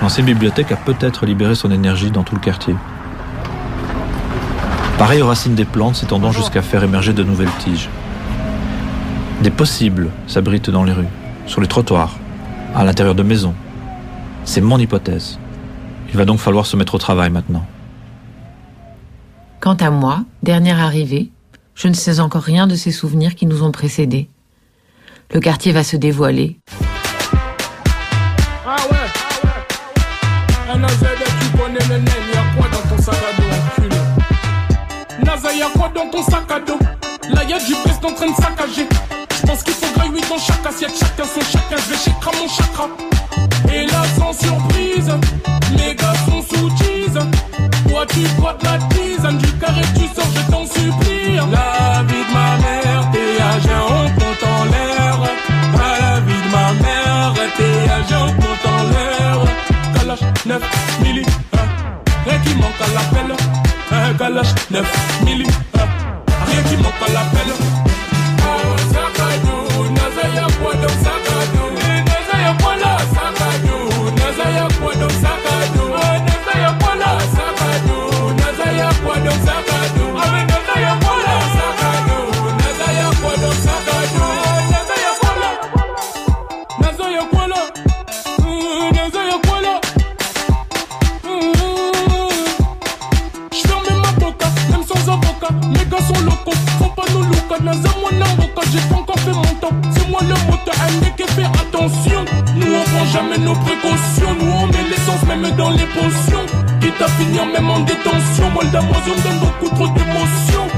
l'ancienne 0.00 0.24
bibliothèque 0.24 0.72
a 0.72 0.76
peut-être 0.76 1.26
libéré 1.26 1.54
son 1.54 1.70
énergie 1.70 2.10
dans 2.10 2.22
tout 2.22 2.34
le 2.34 2.40
quartier. 2.40 2.74
Pareil 4.96 5.20
aux 5.20 5.26
racines 5.26 5.54
des 5.54 5.66
plantes 5.66 5.96
s'étendant 5.96 6.32
jusqu'à 6.32 6.62
faire 6.62 6.82
émerger 6.82 7.12
de 7.12 7.22
nouvelles 7.22 7.52
tiges. 7.58 7.90
Des 9.42 9.50
possibles 9.50 10.08
s'abritent 10.26 10.70
dans 10.70 10.84
les 10.84 10.92
rues, 10.92 11.06
sur 11.46 11.60
les 11.60 11.68
trottoirs, 11.68 12.16
à 12.74 12.82
l'intérieur 12.82 13.14
de 13.14 13.22
maisons. 13.22 13.54
C'est 14.44 14.62
mon 14.62 14.78
hypothèse. 14.78 15.38
Il 16.08 16.16
va 16.16 16.24
donc 16.24 16.38
falloir 16.38 16.64
se 16.64 16.76
mettre 16.76 16.94
au 16.94 16.98
travail 16.98 17.28
maintenant. 17.28 17.66
Quant 19.60 19.74
à 19.74 19.90
moi, 19.90 20.24
dernière 20.42 20.80
arrivée, 20.80 21.30
je 21.74 21.88
ne 21.88 21.94
sais 21.94 22.20
encore 22.20 22.42
rien 22.42 22.66
de 22.66 22.74
ces 22.74 22.90
souvenirs 22.90 23.34
qui 23.34 23.44
nous 23.44 23.62
ont 23.62 23.70
précédés. 23.70 24.30
Le 25.34 25.40
quartier 25.40 25.72
va 25.72 25.84
se 25.84 25.98
dévoiler. 25.98 26.58
Naza, 30.76 31.06
tu 31.40 31.58
connais 31.58 31.78
le 31.88 32.04
y'a 32.04 32.44
quoi 32.56 32.68
dans 32.70 32.96
ton 32.96 33.02
sac 33.02 33.14
à 33.14 33.40
dos, 33.40 33.48
enculé 33.56 35.24
Naza, 35.24 35.52
y'a 35.54 35.66
quoi 35.74 35.90
dans 35.94 36.10
ton 36.10 36.22
sac 36.22 36.50
à 36.50 36.60
dos 36.60 36.78
Là, 37.30 37.42
y'a 37.44 37.58
du 37.58 37.74
peste 37.84 38.04
en 38.04 38.12
train 38.12 38.30
de 38.30 38.36
saccager. 38.36 38.86
J'pense 39.34 39.62
qu'il 39.62 39.74
faudrait 39.74 40.08
8 40.08 40.28
dans 40.28 40.38
chaque 40.38 40.66
assiette, 40.66 40.92
chacun 40.98 41.24
son 41.24 41.40
chacun, 41.40 41.76
je 41.76 41.90
vais 41.90 41.98
chez 41.98 42.10
mon 42.10 42.48
chakra. 42.48 42.88
Et 43.72 43.86
là, 43.86 44.02
sans 44.18 44.32
surprise, 44.32 45.10
les 45.76 45.94
gars 45.94 46.14
sont 46.26 46.42
sous 46.42 46.70
tease. 46.76 47.18
Toi, 47.88 48.06
tu 48.06 48.22
crois 48.38 48.54
de 48.60 48.64
la 48.64 48.78
tisane, 48.88 49.38
du 49.38 49.50
carré, 49.52 49.82
tu 49.94 50.06
sors, 50.14 50.30
je 50.34 50.50
t'en 50.50 50.66
supplie. 50.66 51.36
La 51.36 52.02
vie 52.02 52.24
de 52.28 52.34
ma 52.34 52.56
mère, 52.58 53.10
t'es 53.12 53.42
agent, 53.42 53.97
la 64.28 64.42
lâche 64.42 65.67
détention. 109.04 109.14
Moi 109.14 109.14
le 109.14 109.14
d'Amazon 109.14 109.14
me 109.14 109.22
donne 109.22 109.38
beaucoup 109.38 109.74
trop 109.74 109.88
d'émotions. 109.88 110.77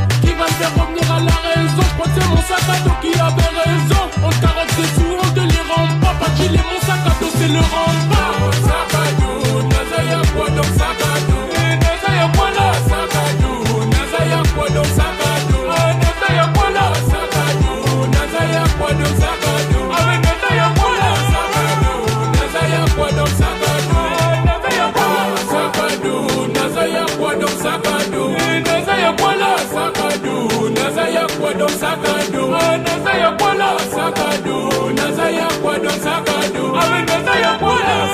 Là, 34.11 34.17
sac 34.17 34.33
à 34.33 34.39
dos. 34.47 34.93
Nazaya 34.93 35.49
quoi 35.63 35.79
donc 35.79 35.93
sac 35.93 36.29
à 36.29 36.49
dos. 36.49 36.73
Ah 36.75 36.85
mais 36.93 37.05
Nazaya 37.13 37.59
quoi 37.59 37.75
là, 37.75 38.11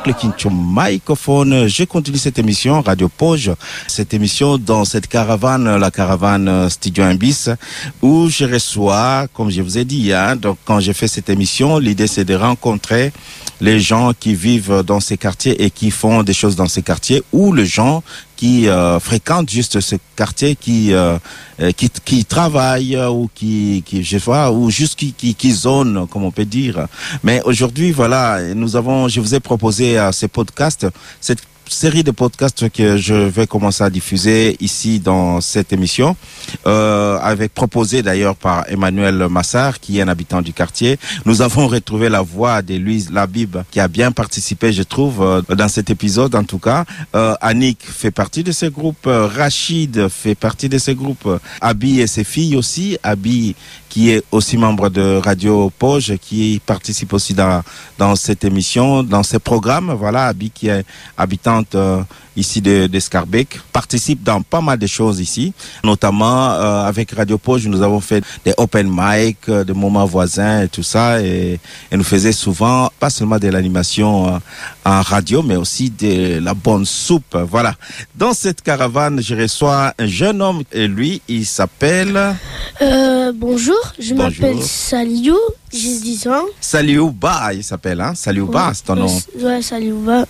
Oncle 0.00 0.14
Kincho 0.14 0.48
Microphone, 0.50 1.68
je 1.68 1.84
continue 1.84 2.16
cette 2.16 2.38
émission, 2.38 2.80
Radio 2.80 3.10
Poge, 3.10 3.52
cette 3.86 4.14
émission 4.14 4.56
dans 4.56 4.86
cette 4.86 5.06
caravane, 5.06 5.76
la 5.76 5.90
caravane 5.90 6.48
euh, 6.48 6.68
Studio 6.70 7.04
Imbis, 7.04 7.48
où 8.00 8.30
je 8.30 8.46
reçois, 8.46 9.26
comme 9.34 9.50
je 9.50 9.60
vous 9.60 9.76
ai 9.76 9.84
dit, 9.84 10.14
hein, 10.14 10.36
donc 10.36 10.56
quand 10.64 10.80
j'ai 10.80 10.94
fait 10.94 11.06
cette 11.06 11.28
émission, 11.28 11.78
l'idée 11.78 12.06
c'est 12.06 12.24
de 12.24 12.34
rencontrer 12.34 13.12
les 13.60 13.78
gens 13.78 14.12
qui 14.18 14.34
vivent 14.34 14.82
dans 14.86 15.00
ces 15.00 15.18
quartiers 15.18 15.62
et 15.62 15.70
qui 15.70 15.90
font 15.90 16.22
des 16.22 16.32
choses 16.32 16.56
dans 16.56 16.68
ces 16.68 16.80
quartiers, 16.80 17.22
ou 17.32 17.52
les 17.52 17.66
gens 17.66 18.02
qui 18.40 18.68
euh, 18.70 18.98
fréquentent 19.00 19.50
juste 19.50 19.80
ce 19.80 19.96
quartier, 20.16 20.56
qui 20.56 20.94
euh, 20.94 21.18
euh, 21.60 21.72
qui, 21.72 21.90
qui 21.90 22.24
travaillent 22.24 22.96
ou 22.96 23.28
qui, 23.34 23.82
qui 23.84 24.02
je 24.02 24.16
vois 24.16 24.50
ou 24.50 24.70
juste 24.70 24.98
qui, 24.98 25.12
qui, 25.12 25.34
qui 25.34 25.52
zone, 25.52 26.06
comme 26.08 26.24
on 26.24 26.30
peut 26.30 26.46
dire. 26.46 26.86
Mais 27.22 27.42
aujourd'hui, 27.44 27.92
voilà, 27.92 28.54
nous 28.54 28.76
avons, 28.76 29.08
je 29.08 29.20
vous 29.20 29.34
ai 29.34 29.40
proposé 29.40 29.98
à 29.98 30.10
ces 30.12 30.26
podcasts 30.26 30.86
cette 31.20 31.42
série 31.72 32.02
de 32.02 32.10
podcasts 32.10 32.68
que 32.70 32.96
je 32.96 33.14
vais 33.14 33.46
commencer 33.46 33.84
à 33.84 33.90
diffuser 33.90 34.56
ici 34.60 34.98
dans 34.98 35.40
cette 35.40 35.72
émission, 35.72 36.16
euh, 36.66 37.18
avec 37.22 37.54
proposé 37.54 38.02
d'ailleurs 38.02 38.36
par 38.36 38.64
Emmanuel 38.68 39.28
Massard, 39.30 39.78
qui 39.78 39.98
est 39.98 40.02
un 40.02 40.08
habitant 40.08 40.42
du 40.42 40.52
quartier. 40.52 40.98
Nous 41.24 41.42
avons 41.42 41.68
retrouvé 41.68 42.08
la 42.08 42.22
voix 42.22 42.60
de 42.60 42.74
Louise 42.74 43.10
Labib, 43.10 43.58
qui 43.70 43.78
a 43.78 43.88
bien 43.88 44.10
participé, 44.10 44.72
je 44.72 44.82
trouve, 44.82 45.22
euh, 45.22 45.42
dans 45.54 45.68
cet 45.68 45.90
épisode 45.90 46.34
en 46.34 46.44
tout 46.44 46.58
cas. 46.58 46.84
Euh, 47.14 47.34
fait 47.80 48.10
partie 48.10 48.42
de 48.42 48.52
ce 48.52 48.66
groupe, 48.66 49.06
euh, 49.06 49.26
Rachid 49.26 50.08
fait 50.08 50.34
partie 50.34 50.68
de 50.68 50.78
ce 50.78 50.90
groupe, 50.90 51.28
Abi 51.60 52.00
et 52.00 52.06
ses 52.06 52.24
filles 52.24 52.56
aussi, 52.56 52.98
Abi 53.02 53.54
qui 53.90 54.10
est 54.10 54.22
aussi 54.30 54.56
membre 54.56 54.88
de 54.88 55.16
Radio 55.16 55.70
Poge, 55.78 56.14
qui 56.22 56.62
participe 56.64 57.12
aussi 57.12 57.34
dans, 57.34 57.62
cette 58.16 58.44
émission, 58.44 59.02
dans 59.02 59.24
ces 59.24 59.40
programmes. 59.40 59.92
Voilà, 59.92 60.28
Abi 60.28 60.50
qui 60.50 60.68
est 60.68 60.84
habitante 61.18 61.74
euh, 61.74 62.02
ici 62.36 62.60
de, 62.60 62.86
de 62.86 62.98
participe 63.72 64.22
dans 64.22 64.42
pas 64.42 64.60
mal 64.60 64.78
de 64.78 64.86
choses 64.86 65.20
ici, 65.20 65.52
notamment 65.82 66.52
euh, 66.52 66.84
avec 66.84 67.12
Radio 67.12 67.38
Poge, 67.38 67.66
nous 67.66 67.82
avons 67.82 68.00
fait 68.00 68.22
des 68.44 68.54
open 68.56 68.88
mic, 68.90 69.38
euh, 69.48 69.64
des 69.64 69.72
moments 69.72 70.04
voisins 70.04 70.62
et 70.62 70.68
tout 70.68 70.82
ça, 70.82 71.22
et, 71.22 71.58
et 71.90 71.96
nous 71.96 72.04
faisait 72.04 72.32
souvent 72.32 72.90
pas 72.98 73.10
seulement 73.10 73.38
de 73.38 73.48
l'animation 73.48 74.34
euh, 74.34 74.38
en 74.84 75.02
radio, 75.02 75.42
mais 75.42 75.56
aussi 75.56 75.90
de 75.90 76.38
la 76.40 76.54
bonne 76.54 76.84
soupe. 76.84 77.36
Voilà. 77.48 77.74
Dans 78.14 78.32
cette 78.32 78.62
caravane, 78.62 79.20
je 79.22 79.34
reçois 79.34 79.94
un 79.98 80.06
jeune 80.06 80.42
homme, 80.42 80.62
et 80.72 80.86
lui, 80.86 81.22
il 81.28 81.46
s'appelle 81.46 82.36
bonjour, 83.34 83.76
je 83.98 84.14
m'appelle 84.14 84.62
Saliou, 84.62 85.36
j'ai 85.72 86.00
10 86.00 86.28
ans. 86.28 86.44
Saliouba, 86.60 87.54
il 87.54 87.62
s'appelle, 87.62 88.00
hein? 88.00 88.12
Saliouba, 88.14 88.72
c'est 88.74 88.84
ton 88.84 88.96
nom. 88.96 89.20
Ouais, 89.40 89.62
Saliouba. 89.62 90.26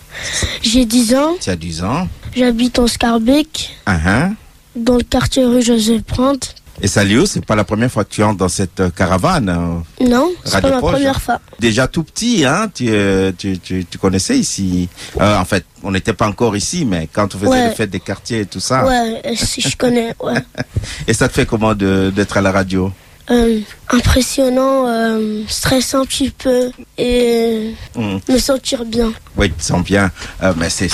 J'ai 0.62 0.85
10 0.85 1.14
ans, 1.14 1.37
Tu 1.40 1.49
as 1.50 1.57
10 1.57 1.83
ans. 1.83 1.89
J'habite 2.35 2.78
en 2.78 2.87
Scarbeck, 2.87 3.76
hein. 3.87 4.35
dans 4.76 4.97
le 4.97 5.02
quartier 5.04 5.44
rue 5.44 5.62
Joseph 5.62 6.02
Brandt. 6.06 6.54
Et 6.82 6.88
Saliou, 6.88 7.26
c'est 7.26 7.44
pas 7.44 7.56
la 7.56 7.64
première 7.64 7.90
fois 7.92 8.04
que 8.04 8.11
tu 8.14 8.23
entres 8.23 8.38
dans 8.38 8.49
cette 8.49 8.80
euh, 8.80 8.88
caravane. 8.88 9.50
euh. 9.50 10.06
Non, 10.09 10.30
c'est 10.44 10.62
pas 10.62 10.80
Poche. 10.80 10.92
première 10.92 11.20
fois. 11.20 11.38
Déjà 11.59 11.87
tout 11.87 12.02
petit, 12.04 12.47
hein, 12.47 12.70
tu, 12.75 12.87
euh, 12.88 13.32
tu, 13.37 13.59
tu, 13.59 13.85
tu 13.85 13.99
connaissais 13.99 14.38
ici. 14.38 14.88
Euh, 15.20 15.37
en 15.37 15.44
fait, 15.44 15.66
on 15.82 15.90
n'était 15.90 16.14
pas 16.14 16.26
encore 16.26 16.56
ici, 16.56 16.87
mais 16.87 17.06
quand 17.12 17.35
on 17.35 17.38
faisait 17.38 17.50
Ouais. 17.50 17.68
les 17.68 17.75
fêtes 17.75 17.90
des 17.90 18.00
quartiers 18.00 18.40
et 18.40 18.47
tout 18.47 18.61
ça. 18.61 18.87
Ouais, 18.87 19.20
si 19.37 19.61
je 19.61 19.76
connais, 19.76 20.14
ouais. 20.23 20.42
Et 21.06 21.12
ça 21.12 21.28
te 21.28 21.35
fait 21.35 21.44
comment 21.44 21.75
d'être 21.75 22.38
à 22.38 22.40
la 22.40 22.50
radio? 22.52 22.90
Euh, 23.30 23.61
impressionnant, 23.90 24.87
euh, 24.88 25.42
stressant 25.49 26.00
un 26.00 26.06
petit 26.06 26.30
peu 26.30 26.70
et 26.97 27.75
Hmm. 27.94 28.18
me 28.28 28.38
sentir 28.38 28.87
bien. 28.87 29.12
Oui, 29.37 29.50
tu 29.50 29.56
te 29.56 29.62
sens 29.64 29.85
bien. 29.85 30.11
Euh, 30.42 30.54
mais 30.56 30.70
c'est- 30.70 30.88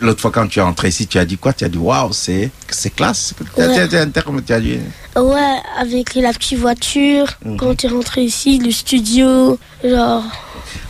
L'autre 0.00 0.20
fois, 0.20 0.30
quand 0.30 0.46
tu 0.46 0.58
es 0.58 0.62
entré 0.62 0.88
ici, 0.88 1.06
tu 1.06 1.18
as 1.18 1.24
dit 1.24 1.36
quoi? 1.36 1.52
Tu 1.52 1.64
as 1.64 1.68
dit 1.68 1.78
waouh, 1.78 2.12
c'est 2.12 2.50
c'est 2.68 2.90
classe. 2.94 3.34
Tu 3.54 3.60
as- 3.62 3.68
Ouais. 3.68 3.78
as- 3.80 3.94
as 3.94 4.00
un 4.02 4.08
terme, 4.10 4.40
tu 4.42 4.52
as 4.52 4.60
dit. 4.60 4.78
Ouais, 5.16 5.56
avec 5.78 6.14
la 6.14 6.32
petite 6.32 6.58
voiture, 6.58 7.26
Mhm. 7.44 7.56
quand 7.58 7.74
tu 7.76 7.86
es 7.86 7.90
rentré 7.90 8.22
ici, 8.22 8.58
le 8.58 8.70
studio, 8.70 9.58
genre. 9.84 10.24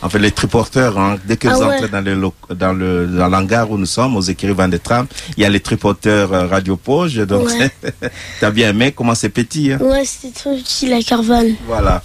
En 0.01 0.09
fait, 0.09 0.19
les 0.19 0.31
triporteurs, 0.31 0.97
hein, 0.97 1.17
dès 1.25 1.37
que 1.37 1.47
Ah 1.47 1.53
vous 1.55 1.61
ouais. 1.63 1.75
entrez 1.75 1.87
dans 1.89 2.01
le, 2.01 2.31
dans 2.55 2.73
le 2.73 3.07
dans 3.07 3.27
l'hangar 3.27 3.69
où 3.71 3.77
nous 3.77 3.85
sommes, 3.85 4.15
aux 4.15 4.21
écrits 4.21 4.47
Van 4.51 4.67
de 4.67 4.77
Tram, 4.77 5.07
il 5.37 5.43
y 5.43 5.45
a 5.45 5.49
les 5.49 5.59
triporteurs 5.59 6.31
euh, 6.33 6.45
Radio 6.47 6.77
Poge. 6.77 7.15
Donc, 7.17 7.47
Ouais. 7.47 7.71
tu 8.39 8.45
as 8.45 8.51
bien 8.51 8.69
aimé 8.69 8.91
comment 8.91 9.15
c'est 9.15 9.29
petit. 9.29 9.71
Hein? 9.73 9.79
Ouais, 9.81 10.05
c'était 10.05 10.33
trop 10.39 10.55
petit 10.55 10.87
la 10.87 11.01
caravane. 11.01 11.55
Voilà. 11.67 12.01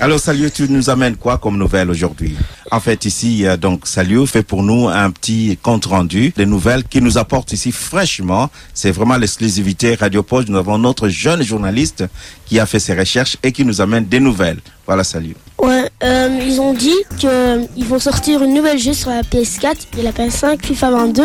Alors, 0.00 0.20
Salut, 0.20 0.50
tu 0.50 0.68
nous 0.68 0.90
amènes 0.90 1.16
quoi 1.16 1.38
comme 1.38 1.58
nouvelle 1.58 1.90
aujourd'hui? 1.90 2.36
En 2.70 2.80
fait, 2.80 3.04
ici, 3.04 3.46
euh, 3.46 3.56
donc, 3.56 3.86
Salut 3.86 4.26
fait 4.26 4.42
pour 4.42 4.62
nous 4.62 4.88
un 4.88 5.10
petit 5.10 5.58
compte 5.62 5.86
rendu 5.86 6.32
des 6.36 6.46
nouvelles 6.46 6.84
qui 6.84 7.00
nous 7.00 7.18
apporte 7.18 7.52
ici 7.52 7.72
fraîchement. 7.72 8.50
C'est 8.74 8.90
vraiment 8.90 9.16
l'exclusivité 9.16 9.94
Radio 9.94 10.22
Poche. 10.22 10.44
Nous 10.48 10.56
avons 10.58 10.78
notre 10.78 11.08
jeune 11.08 11.42
journaliste 11.42 12.04
qui 12.46 12.60
a 12.60 12.66
fait 12.66 12.78
ses 12.78 12.94
recherches 12.94 13.36
et 13.42 13.52
qui 13.52 13.64
nous 13.64 13.80
amène 13.80 14.06
des 14.06 14.20
nouvelles. 14.20 14.60
Voilà, 14.86 15.04
Salut. 15.04 15.34
Ouais, 15.58 15.90
euh, 16.04 16.38
ils 16.46 16.60
ont 16.60 16.74
dit 16.74 16.94
qu'ils 17.16 17.84
vont 17.86 17.98
sortir 17.98 18.42
une 18.42 18.54
nouvelle 18.54 18.78
jeu 18.78 18.92
sur 18.92 19.10
la 19.10 19.22
PS4 19.22 19.74
et 19.98 20.02
la 20.02 20.12
PS5, 20.12 20.64
FIFA 20.64 20.90
22, 20.90 21.24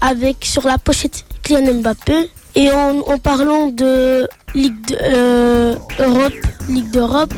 avec 0.00 0.44
sur 0.44 0.66
la 0.66 0.78
pochette 0.78 1.24
Kylian 1.42 1.74
Mbappé. 1.74 2.30
Et 2.54 2.70
en, 2.72 3.18
parlant 3.18 3.68
de 3.68 4.28
Ligue 4.54 4.74
euh, 5.00 5.76
Ligue 6.68 6.90
d'Europe, 6.90 7.32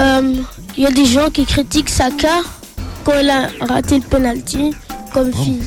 euh, 0.00 0.34
il 0.76 0.82
y 0.82 0.86
a 0.86 0.90
des 0.90 1.04
gens 1.04 1.30
qui 1.30 1.44
critiquent 1.44 1.88
Saka 1.90 2.40
quand 3.04 3.18
il 3.20 3.30
a 3.30 3.48
raté 3.60 3.96
le 3.98 4.04
penalty, 4.04 4.72
comme 5.12 5.32
fille. 5.32 5.62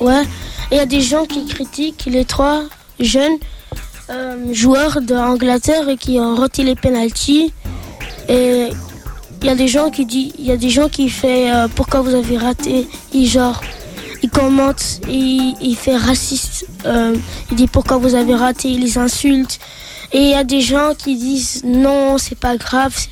Ouais. 0.00 0.22
Et 0.70 0.74
il 0.74 0.76
y 0.76 0.80
a 0.80 0.86
des 0.86 1.00
gens 1.00 1.24
qui 1.24 1.46
critiquent 1.46 2.04
les 2.06 2.24
trois 2.24 2.62
jeunes 3.00 3.38
euh, 4.10 4.52
joueurs 4.52 5.00
d'Angleterre 5.00 5.88
et 5.88 5.96
qui 5.96 6.18
ont 6.18 6.34
raté 6.36 6.62
les 6.62 6.74
penalties. 6.74 7.52
Et 8.28 8.68
il 9.40 9.46
y 9.46 9.50
a 9.50 9.54
des 9.54 9.68
gens 9.68 9.90
qui 9.90 10.04
disent, 10.04 10.32
il 10.38 10.46
y 10.46 10.52
a 10.52 10.56
des 10.56 10.70
gens 10.70 10.88
qui 10.88 11.08
fait 11.08 11.50
euh, 11.52 11.68
pourquoi 11.74 12.00
vous 12.02 12.14
avez 12.14 12.36
raté, 12.36 12.86
il 13.14 13.26
genre, 13.26 13.60
il 14.22 14.30
commente, 14.30 15.00
il, 15.08 15.54
il 15.60 15.76
fait 15.76 15.96
raciste, 15.96 16.66
euh, 16.84 17.16
il 17.50 17.56
dit 17.56 17.66
pourquoi 17.68 17.96
vous 17.98 18.14
avez 18.14 18.34
raté, 18.34 18.68
il 18.68 18.80
les 18.80 18.98
insulte. 18.98 19.58
Et 20.12 20.18
il 20.22 20.28
y 20.30 20.34
a 20.34 20.44
des 20.44 20.60
gens 20.60 20.92
qui 20.96 21.16
disent 21.16 21.62
non, 21.64 22.18
c'est 22.18 22.38
pas 22.38 22.56
grave, 22.56 22.92
c'est- 22.96 23.10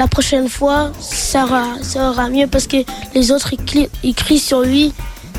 la 0.00 0.06
prochaine 0.06 0.48
fois 0.48 0.80
ça 1.00 1.44
aura, 1.44 1.66
ça 1.82 2.10
aura 2.10 2.26
mieux 2.36 2.46
parce 2.46 2.66
que 2.72 2.78
les 3.14 3.26
autres 3.34 3.50
ils, 3.54 3.88
ils 4.08 4.14
crient 4.14 4.38
sur 4.50 4.60
lui, 4.62 4.92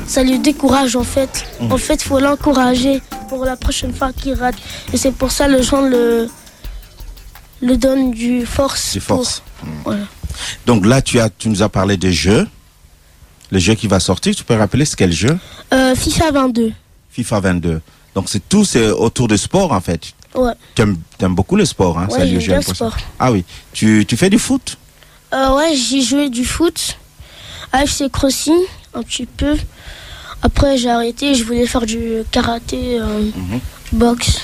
ça 0.06 0.22
lui 0.22 0.38
décourage 0.38 0.94
en 0.96 1.04
fait. 1.14 1.32
En 1.70 1.78
fait, 1.86 2.02
faut 2.02 2.20
l'encourager 2.26 3.00
pour 3.30 3.44
la 3.50 3.56
prochaine 3.64 3.92
fois 3.98 4.10
qu'il 4.12 4.34
rate. 4.34 4.56
Et 4.92 4.96
c'est 5.02 5.12
pour 5.20 5.30
ça 5.36 5.48
le 5.48 5.62
gens 5.62 5.82
le 5.82 6.28
le 7.62 7.76
donne 7.76 8.10
du 8.10 8.46
force. 8.46 8.92
Du 8.92 9.00
force. 9.00 9.42
pour- 9.58 9.68
voilà. 9.84 10.04
Donc 10.66 10.86
là, 10.86 11.02
tu, 11.02 11.20
as, 11.20 11.28
tu 11.28 11.48
nous 11.50 11.62
as 11.62 11.68
parlé 11.68 11.96
des 11.96 12.12
jeux. 12.12 12.46
Le 13.50 13.58
jeu 13.58 13.74
qui 13.74 13.86
va 13.88 14.00
sortir, 14.00 14.34
tu 14.34 14.44
peux 14.44 14.56
rappeler 14.56 14.84
c'est 14.84 14.96
quel 14.96 15.12
jeu? 15.12 15.38
Euh, 15.72 15.94
FIFA 15.94 16.30
22. 16.32 16.72
FIFA 17.10 17.40
22. 17.40 17.80
Donc 18.14 18.28
c'est 18.28 18.48
tout 18.48 18.64
c'est 18.64 18.90
autour 18.90 19.26
du 19.28 19.36
sport 19.38 19.72
en 19.72 19.80
fait. 19.80 20.12
Ouais. 20.34 20.52
Tu 20.74 20.82
aimes, 20.82 21.34
beaucoup 21.34 21.56
le 21.56 21.64
sport, 21.64 21.98
hein 21.98 22.06
Ouais, 22.10 22.26
j'aime 22.40 22.56
le 22.56 22.62
sport. 22.74 22.96
Ah 23.18 23.32
oui. 23.32 23.44
Tu, 23.72 24.04
tu 24.06 24.16
fais 24.16 24.30
du 24.30 24.38
foot? 24.38 24.76
Euh, 25.34 25.54
ouais, 25.56 25.74
j'ai 25.76 26.02
joué 26.02 26.28
du 26.28 26.44
foot, 26.44 26.96
AFC 27.72 28.08
Crossing, 28.10 28.60
un 28.94 29.02
petit 29.02 29.26
peu. 29.26 29.56
Après, 30.42 30.76
j'ai 30.78 30.90
arrêté, 30.90 31.34
je 31.34 31.44
voulais 31.44 31.66
faire 31.66 31.84
du 31.86 32.22
karaté, 32.30 32.98
euh, 33.00 33.30
Mhm. 33.36 33.60
boxe. 33.92 34.40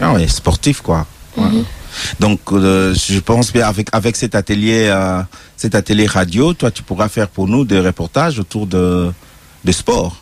Ah 0.00 0.12
oui, 0.14 0.28
sportif 0.28 0.80
quoi. 0.80 1.06
Ouais. 1.36 1.44
Mhm. 1.44 1.64
Donc 2.20 2.40
euh, 2.52 2.94
je 2.94 3.18
pense 3.18 3.52
bien 3.52 3.66
avec 3.68 3.88
avec 3.92 4.16
cet 4.16 4.34
atelier 4.34 4.86
euh, 4.88 5.20
cet 5.58 5.74
atelier 5.74 6.06
radio, 6.06 6.54
toi 6.54 6.70
tu 6.70 6.82
pourras 6.82 7.08
faire 7.10 7.28
pour 7.28 7.46
nous 7.48 7.64
des 7.66 7.80
reportages 7.80 8.38
autour 8.38 8.66
de 8.66 9.12
de 9.64 9.72
sport. 9.72 10.16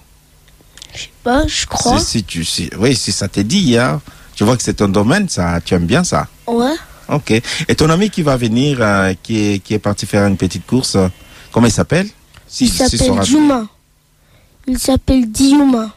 Je 0.93 1.03
sais 1.03 1.11
pas, 1.23 1.47
je 1.47 1.67
crois. 1.67 2.01
Si, 2.01 2.07
si 2.07 2.25
tu 2.25 2.45
si, 2.45 2.71
oui, 2.79 2.97
si 2.97 3.13
ça 3.13 3.29
t'est 3.29 3.45
dit 3.45 3.79
hein. 3.79 4.01
Je 4.41 4.45
vois 4.47 4.57
que 4.57 4.63
c'est 4.63 4.73
ton 4.73 4.89
domaine, 4.89 5.29
ça 5.29 5.61
tu 5.63 5.75
aimes 5.75 5.85
bien 5.85 6.03
ça. 6.03 6.27
Ouais. 6.47 6.73
OK. 7.09 7.31
Et 7.69 7.75
ton 7.75 7.91
ami 7.91 8.09
qui 8.09 8.23
va 8.23 8.39
venir 8.39 8.79
euh, 8.81 9.13
qui 9.23 9.39
est 9.55 9.59
qui 9.59 9.75
est 9.75 9.79
parti 9.79 10.07
faire 10.07 10.27
une 10.27 10.39
petite 10.39 10.67
course, 10.67 10.97
euh, 10.97 11.09
comment 11.53 11.67
il 11.67 11.73
s'appelle? 11.73 12.09
Si- 12.49 12.65
Il 12.65 12.71
si 12.71 12.77
s'appelle 12.79 13.19
radio- 13.19 13.25
Juma. 13.39 13.67
Il 14.67 14.79
s'appelle 14.79 15.31
Diouma. 15.31 15.91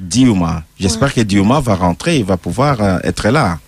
Diouma. 0.00 0.64
J'espère 0.80 1.14
que 1.14 1.20
Diouma 1.20 1.60
va 1.60 1.76
rentrer, 1.76 2.18
il 2.18 2.24
va 2.24 2.36
pouvoir 2.36 2.80
euh, 2.80 2.98
être 3.04 3.28
là. 3.28 3.58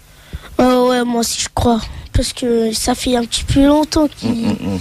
Ouais, 0.59 0.65
ouais, 0.89 1.05
moi 1.05 1.21
aussi, 1.21 1.41
je 1.41 1.49
crois. 1.55 1.81
Parce 2.13 2.33
que 2.33 2.73
ça 2.73 2.97
fait 2.97 3.15
un 3.17 3.25
petit 3.25 3.45
peu 3.45 3.65
longtemps 3.65 4.09
qu'il. 4.09 4.31
Mm, 4.49 4.57
mm. 4.75 4.81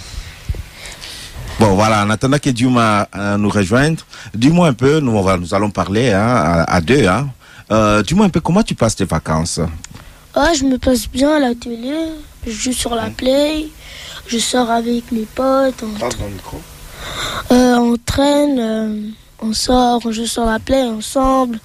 Bon, 1.60 1.76
voilà, 1.76 2.04
en 2.04 2.10
attendant 2.10 2.40
que 2.40 2.50
Diouma 2.50 3.08
nous 3.38 3.50
rejoigne, 3.50 3.96
dis-moi 4.34 4.68
un 4.70 4.74
peu, 4.74 5.00
nous, 5.00 5.12
on 5.12 5.22
va, 5.22 5.38
nous 5.38 5.54
allons 5.54 5.70
parler 5.72 6.12
hein, 6.12 6.26
à, 6.26 6.64
à 6.76 6.82
deux. 6.82 7.08
Hein. 7.08 7.30
Euh, 7.72 8.02
dis-moi 8.04 8.26
un 8.26 8.30
peu 8.30 8.40
comment 8.40 8.64
tu 8.64 8.76
passes 8.76 8.96
tes 8.96 9.06
vacances? 9.06 9.60
Ah, 10.34 10.54
je 10.54 10.64
me 10.64 10.78
passe 10.78 11.08
bien 11.08 11.36
à 11.36 11.40
la 11.40 11.56
télé. 11.56 11.94
Je 12.46 12.52
joue 12.52 12.72
sur 12.74 12.96
la 12.96 13.10
play. 13.10 13.68
Je 14.28 14.38
sors 14.38 14.70
avec 14.70 15.12
mes 15.12 15.26
potes. 15.26 15.84
On, 15.84 17.54
euh, 17.54 17.76
on 17.78 17.98
traîne. 17.98 18.60
euh, 18.60 19.02
on 19.40 19.54
sort, 19.54 20.02
on 20.06 20.12
joue 20.12 20.26
sur 20.26 20.46
la 20.46 20.60
play 20.60 20.84
ensemble. 20.84 21.60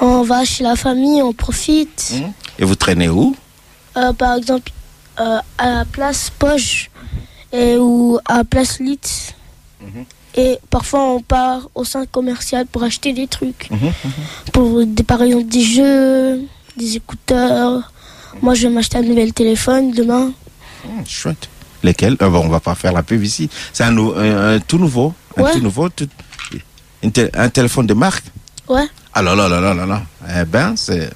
On 0.00 0.22
va 0.22 0.44
chez 0.44 0.64
la 0.64 0.76
famille, 0.76 1.22
on 1.22 1.32
profite. 1.32 2.12
Mm. 2.14 2.32
Et 2.58 2.64
vous 2.64 2.74
traînez 2.76 3.08
où? 3.08 3.34
Euh, 3.96 4.12
par 4.12 4.36
exemple, 4.36 4.70
euh, 5.20 5.38
à 5.58 5.70
la 5.70 5.84
place 5.84 6.30
Poche 6.38 6.90
et, 7.52 7.76
ou 7.76 8.18
à 8.24 8.38
la 8.38 8.44
place 8.44 8.78
Litz. 8.80 9.34
Mhm. 9.80 10.04
Et 10.36 10.58
parfois, 10.70 11.02
on 11.14 11.20
part 11.20 11.68
au 11.74 11.84
centre 11.84 12.10
commercial 12.10 12.66
pour 12.66 12.82
acheter 12.82 13.12
des 13.12 13.26
trucs. 13.26 13.68
Mhm, 13.70 13.92
Pour 14.52 14.84
des, 14.86 15.02
par 15.02 15.22
exemple 15.22 15.46
des 15.48 15.62
jeux, 15.62 16.40
des 16.76 16.96
écouteurs. 16.96 17.92
Moi, 18.40 18.54
je 18.54 18.66
vais 18.66 18.72
m'acheter 18.72 18.96
un 18.98 19.02
nouvel 19.02 19.32
téléphone 19.34 19.90
demain. 19.92 20.32
Mm, 20.86 21.04
Chouette. 21.06 21.48
Lesquels? 21.82 22.16
Euh, 22.22 22.28
bon, 22.30 22.40
On 22.46 22.48
va 22.48 22.60
pas 22.60 22.74
faire 22.74 22.92
la 22.92 23.02
pub 23.02 23.22
ici. 23.22 23.50
C'est 23.72 23.84
un, 23.84 23.96
un- 23.98 24.54
un 24.54 24.58
tout 24.60 24.78
nouveau. 24.78 25.12
Un 25.36 25.42
Ouais. 25.42 25.52
tout 25.52 25.60
nouveau. 25.60 25.88
tout- 25.88 26.08
un 27.34 27.48
téléphone 27.48 27.86
de 27.86 27.94
marque 27.94 28.24
Ouais. 28.68 28.86
Ah 29.12 29.22
là 29.22 29.34
là 29.34 29.48
là 29.48 29.60
là 29.60 29.74
là 29.74 29.84
là. 29.86 30.02
Eh 30.40 30.44
ben, 30.44 30.74
c'est, 30.76 31.10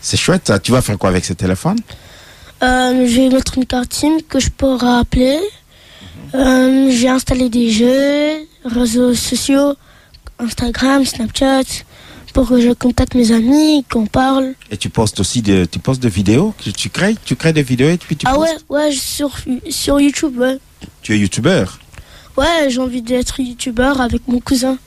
c'est 0.00 0.16
chouette. 0.16 0.46
ça. 0.46 0.58
Tu 0.60 0.70
vas 0.72 0.80
faire 0.80 0.96
quoi 0.96 1.10
avec 1.10 1.24
ce 1.24 1.32
téléphone? 1.32 1.78
Euh, 2.62 3.06
je 3.06 3.14
vais 3.20 3.28
mettre 3.28 3.58
une 3.58 3.66
carte 3.66 3.92
SIM 3.92 4.18
que 4.28 4.38
je 4.40 4.48
peux 4.50 4.74
rappeler. 4.76 5.38
Euh, 6.34 6.90
j'ai 6.90 7.08
installé 7.08 7.48
des 7.48 7.70
jeux, 7.70 8.46
réseaux 8.64 9.14
sociaux, 9.14 9.74
Instagram, 10.38 11.04
Snapchat, 11.04 11.62
pour 12.34 12.48
que 12.48 12.60
je 12.60 12.70
contacte 12.72 13.14
mes 13.14 13.32
amis, 13.32 13.84
qu'on 13.90 14.06
parle. 14.06 14.54
Et 14.70 14.76
tu 14.76 14.90
postes 14.90 15.20
aussi 15.20 15.42
des, 15.42 15.66
tu 15.66 15.78
postes 15.78 16.02
des 16.02 16.08
vidéos? 16.08 16.54
Que 16.62 16.70
tu 16.70 16.90
crées, 16.90 17.16
tu 17.24 17.34
crées 17.34 17.52
des 17.52 17.62
vidéos 17.62 17.90
et 17.90 17.98
puis 17.98 18.16
tu 18.16 18.26
ah 18.28 18.34
postes? 18.34 18.64
ouais, 18.68 18.86
ouais, 18.86 18.92
sur, 18.92 19.36
sur 19.70 20.00
YouTube, 20.00 20.38
ouais. 20.38 20.58
Tu 21.02 21.14
es 21.14 21.18
youtubeur? 21.18 21.78
Ouais, 22.36 22.68
j'ai 22.68 22.80
envie 22.80 23.02
d'être 23.02 23.40
youtubeur 23.40 24.00
avec 24.00 24.28
mon 24.28 24.38
cousin. 24.40 24.78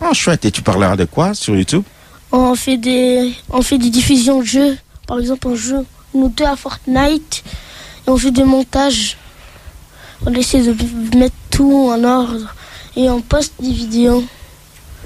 Oh, 0.00 0.12
chouette. 0.14 0.44
Et 0.44 0.50
tu 0.50 0.62
parleras 0.62 0.96
de 0.96 1.04
quoi 1.04 1.34
sur 1.34 1.54
YouTube? 1.54 1.84
On 2.32 2.54
fait 2.54 2.78
des, 2.78 3.32
on 3.50 3.62
fait 3.62 3.78
des 3.78 3.90
diffusions 3.90 4.40
de 4.40 4.46
jeux. 4.46 4.78
Par 5.06 5.20
exemple, 5.20 5.46
on 5.48 5.54
joue 5.54 5.84
nous 6.14 6.28
deux 6.28 6.44
à 6.44 6.56
Fortnite 6.56 7.44
et 8.06 8.10
on 8.10 8.16
fait 8.16 8.30
des 8.30 8.44
montages. 8.44 9.16
On 10.26 10.32
essaie 10.34 10.62
de 10.62 11.16
mettre 11.16 11.34
tout 11.50 11.88
en 11.90 12.02
ordre 12.04 12.54
et 12.96 13.08
on 13.10 13.20
poste 13.20 13.54
des 13.60 13.72
vidéos. 13.72 14.24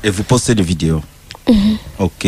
Et 0.04 0.10
vous 0.10 0.22
postez 0.22 0.54
des 0.54 0.62
vidéos. 0.62 1.02
Mhm. 1.48 1.76
Ok. 1.98 2.26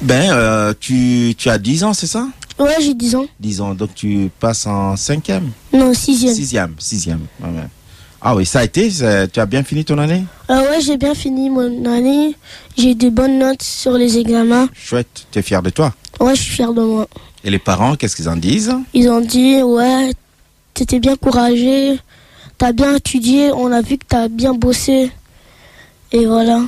Ben, 0.00 0.30
euh, 0.32 0.74
tu, 0.78 1.34
tu 1.38 1.48
as 1.48 1.58
10 1.58 1.84
ans, 1.84 1.94
c'est 1.94 2.06
ça? 2.06 2.26
Ouais, 2.58 2.76
j'ai 2.80 2.94
10 2.94 3.14
ans. 3.16 3.26
10 3.40 3.60
ans. 3.60 3.74
Donc 3.74 3.94
tu 3.94 4.30
passes 4.40 4.66
en 4.66 4.96
cinquième? 4.96 5.50
Non, 5.72 5.94
sixième. 5.94 6.34
Sixième. 6.34 6.74
Sixième. 6.78 7.20
ouais, 7.42 7.48
ouais. 7.48 7.66
Ah 8.24 8.36
oui, 8.36 8.46
ça 8.46 8.60
a 8.60 8.64
été 8.64 8.88
Tu 9.32 9.40
as 9.40 9.46
bien 9.46 9.64
fini 9.64 9.84
ton 9.84 9.98
année? 9.98 10.24
Ah 10.48 10.60
ouais, 10.60 10.80
j'ai 10.80 10.96
bien 10.96 11.14
fini 11.14 11.50
mon 11.50 11.84
année. 11.86 12.36
J'ai 12.78 12.94
des 12.94 13.10
bonnes 13.10 13.38
notes 13.38 13.62
sur 13.62 13.92
les 13.94 14.16
examens. 14.18 14.68
Chouette. 14.74 15.26
Tu 15.32 15.40
es 15.40 15.42
fier 15.42 15.60
de 15.62 15.70
toi? 15.70 15.92
Ouais, 16.20 16.36
je 16.36 16.42
suis 16.42 16.52
fier 16.54 16.72
de 16.72 16.82
moi. 16.82 17.08
Et 17.42 17.50
les 17.50 17.58
parents, 17.58 17.96
qu'est-ce 17.96 18.14
qu'ils 18.14 18.28
en 18.28 18.36
disent? 18.36 18.72
Ils 18.94 19.08
ont 19.08 19.20
dit, 19.20 19.60
ouais, 19.62 20.12
t'étais 20.74 20.98
bien 21.00 21.16
courageux, 21.16 21.98
t'as 22.58 22.72
bien 22.72 22.96
étudié, 22.96 23.52
on 23.52 23.70
a 23.72 23.80
vu 23.82 23.98
que 23.98 24.04
t'as 24.08 24.28
bien 24.28 24.54
bossé. 24.54 25.10
Et 26.12 26.26
voilà. 26.26 26.60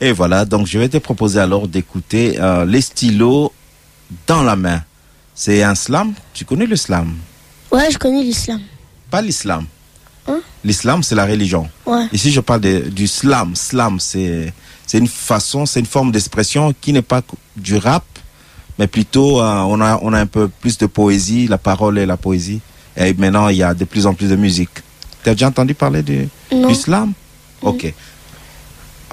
Et 0.00 0.12
voilà, 0.12 0.44
donc 0.44 0.66
je 0.66 0.78
vais 0.78 0.88
te 0.88 0.98
proposer 0.98 1.38
alors 1.38 1.68
d'écouter 1.68 2.38
euh, 2.40 2.64
les 2.64 2.80
stylos 2.80 3.52
dans 4.26 4.42
la 4.42 4.56
main. 4.56 4.82
C'est 5.34 5.62
un 5.62 5.74
slam? 5.74 6.12
Tu 6.34 6.44
connais 6.44 6.66
le 6.66 6.76
slam? 6.76 7.14
Ouais, 7.70 7.90
je 7.90 7.98
connais 7.98 8.22
l'islam. 8.22 8.60
Pas 9.10 9.22
l'islam. 9.22 9.64
Hein? 10.28 10.40
L'islam, 10.64 11.02
c'est 11.02 11.14
la 11.14 11.24
religion. 11.24 11.68
Ouais. 11.86 12.06
Ici, 12.12 12.30
je 12.32 12.40
parle 12.40 12.60
de- 12.60 12.88
du 12.90 13.06
slam. 13.06 13.54
Slam, 13.56 13.98
c'est 14.00 14.52
c'est 14.86 14.98
une 14.98 15.06
façon, 15.08 15.64
c'est 15.64 15.80
une 15.80 15.86
forme 15.86 16.12
d'expression 16.12 16.74
qui 16.78 16.92
n'est 16.92 17.00
pas 17.02 17.22
du 17.56 17.76
rap, 17.76 18.04
mais 18.78 18.86
plutôt 18.88 19.40
euh, 19.40 19.60
on 19.62 19.80
a 19.80 19.98
on 20.02 20.12
a 20.12 20.18
un 20.20 20.26
peu 20.26 20.48
plus 20.48 20.76
de 20.78 20.86
poésie, 20.86 21.46
la 21.46 21.58
parole 21.58 21.98
et 21.98 22.06
la 22.06 22.16
poésie. 22.16 22.60
Et 22.96 23.14
maintenant, 23.14 23.48
il 23.48 23.56
y 23.56 23.62
a 23.62 23.74
de 23.74 23.84
plus 23.84 24.06
en 24.06 24.14
plus 24.14 24.28
de 24.28 24.36
musique. 24.36 24.70
Tu 25.24 25.30
as 25.30 25.34
déjà 25.34 25.48
entendu 25.48 25.74
parler 25.74 26.02
du, 26.02 26.28
Non. 26.52 26.68
du 26.68 26.74
slam? 26.74 27.12
Ok. 27.62 27.92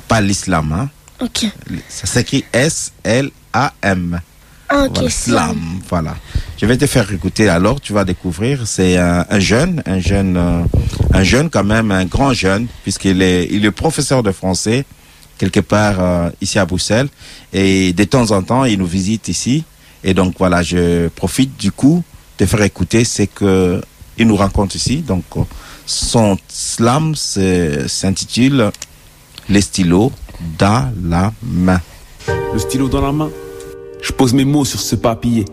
Pas 0.07 0.21
l'islam, 0.21 0.71
hein. 0.73 0.89
Ok. 1.21 1.45
Ça 1.87 2.07
s'écrit 2.07 2.43
S-L-A-M. 2.53 4.21
Ah, 4.71 4.83
ok, 4.83 4.91
Voilà, 4.95 5.09
slam. 5.09 5.59
Voilà. 5.89 6.15
Je 6.59 6.65
vais 6.65 6.77
te 6.77 6.85
faire 6.85 7.11
écouter 7.11 7.49
alors, 7.49 7.81
tu 7.81 7.93
vas 7.93 8.05
découvrir. 8.05 8.67
C'est 8.67 8.97
un, 8.97 9.25
un 9.29 9.39
jeune, 9.39 9.81
un 9.85 9.99
jeune, 9.99 10.37
euh, 10.37 10.61
un 11.13 11.23
jeune 11.23 11.49
quand 11.49 11.63
même, 11.63 11.91
un 11.91 12.05
grand 12.05 12.33
jeune, 12.33 12.67
puisqu'il 12.83 13.21
est, 13.21 13.47
il 13.51 13.65
est 13.65 13.71
professeur 13.71 14.23
de 14.23 14.31
français 14.31 14.85
quelque 15.37 15.61
part 15.61 15.95
euh, 15.99 16.29
ici 16.41 16.59
à 16.59 16.65
Bruxelles. 16.65 17.07
Et 17.53 17.93
de 17.93 18.03
temps 18.03 18.31
en 18.31 18.43
temps, 18.43 18.65
il 18.65 18.77
nous 18.77 18.85
visite 18.85 19.27
ici. 19.29 19.63
Et 20.03 20.13
donc 20.13 20.35
voilà, 20.37 20.61
je 20.61 21.07
profite 21.09 21.57
du 21.57 21.71
coup 21.71 22.03
de 22.39 22.45
faire 22.45 22.61
écouter 22.63 23.03
ce 23.03 23.23
que 23.23 23.81
il 24.17 24.27
nous 24.27 24.35
raconte 24.35 24.75
ici. 24.75 24.97
Donc 24.97 25.23
son 25.85 26.37
slam 26.47 27.15
s'intitule 27.15 28.71
Les 29.49 29.61
stylos 29.61 30.11
dans 30.57 30.91
la 31.03 31.33
main. 31.43 31.81
le 32.53 32.59
stylo 32.59 32.87
dans 32.87 33.01
la 33.01 33.11
main. 33.11 33.29
Je 34.01 34.11
pose 34.13 34.33
mes 34.33 34.45
mots 34.45 34.65
sur 34.65 34.79
ce 34.79 34.95
papier. 34.95 35.45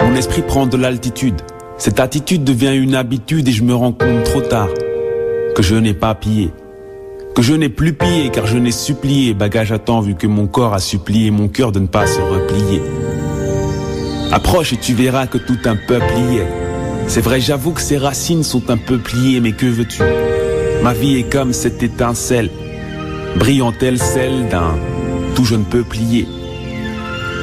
Mon 0.00 0.14
esprit 0.14 0.42
prend 0.42 0.66
de 0.66 0.76
l'altitude. 0.76 1.40
Cette 1.78 2.00
attitude 2.00 2.44
devient 2.44 2.74
une 2.76 2.94
habitude 2.94 3.48
et 3.48 3.52
je 3.52 3.62
me 3.62 3.74
rends 3.74 3.92
compte 3.92 4.24
trop 4.24 4.42
tard 4.42 4.68
que 5.54 5.62
je 5.62 5.74
n'ai 5.74 5.94
pas 5.94 6.14
pillé. 6.14 6.50
Que 7.34 7.42
je 7.42 7.54
n'ai 7.54 7.70
plus 7.70 7.94
pillé 7.94 8.30
car 8.30 8.46
je 8.46 8.58
n'ai 8.58 8.72
supplié 8.72 9.32
bagage 9.32 9.72
à 9.72 9.78
temps 9.78 10.00
vu 10.00 10.14
que 10.14 10.26
mon 10.26 10.46
corps 10.46 10.74
a 10.74 10.80
supplié 10.80 11.30
mon 11.30 11.48
cœur 11.48 11.72
de 11.72 11.80
ne 11.80 11.86
pas 11.86 12.06
se 12.06 12.20
replier. 12.20 12.82
Approche 14.32 14.72
et 14.72 14.78
tu 14.78 14.94
verras 14.94 15.26
que 15.26 15.36
tout 15.36 15.58
un 15.66 15.76
peuple 15.76 16.14
y 16.30 16.38
est. 16.38 16.46
C'est 17.06 17.20
vrai, 17.20 17.38
j'avoue 17.38 17.72
que 17.72 17.82
ses 17.82 17.98
racines 17.98 18.42
sont 18.42 18.70
un 18.70 18.78
peu 18.78 18.96
pliées, 18.96 19.40
mais 19.40 19.52
que 19.52 19.66
veux-tu? 19.66 20.02
Ma 20.82 20.94
vie 20.94 21.18
est 21.18 21.30
comme 21.30 21.52
cette 21.52 21.82
étincelle, 21.82 22.48
brillante-elle 23.36 23.98
celle 23.98 24.48
d'un 24.48 24.74
tout 25.34 25.44
jeune 25.44 25.64
peuplier. 25.64 26.26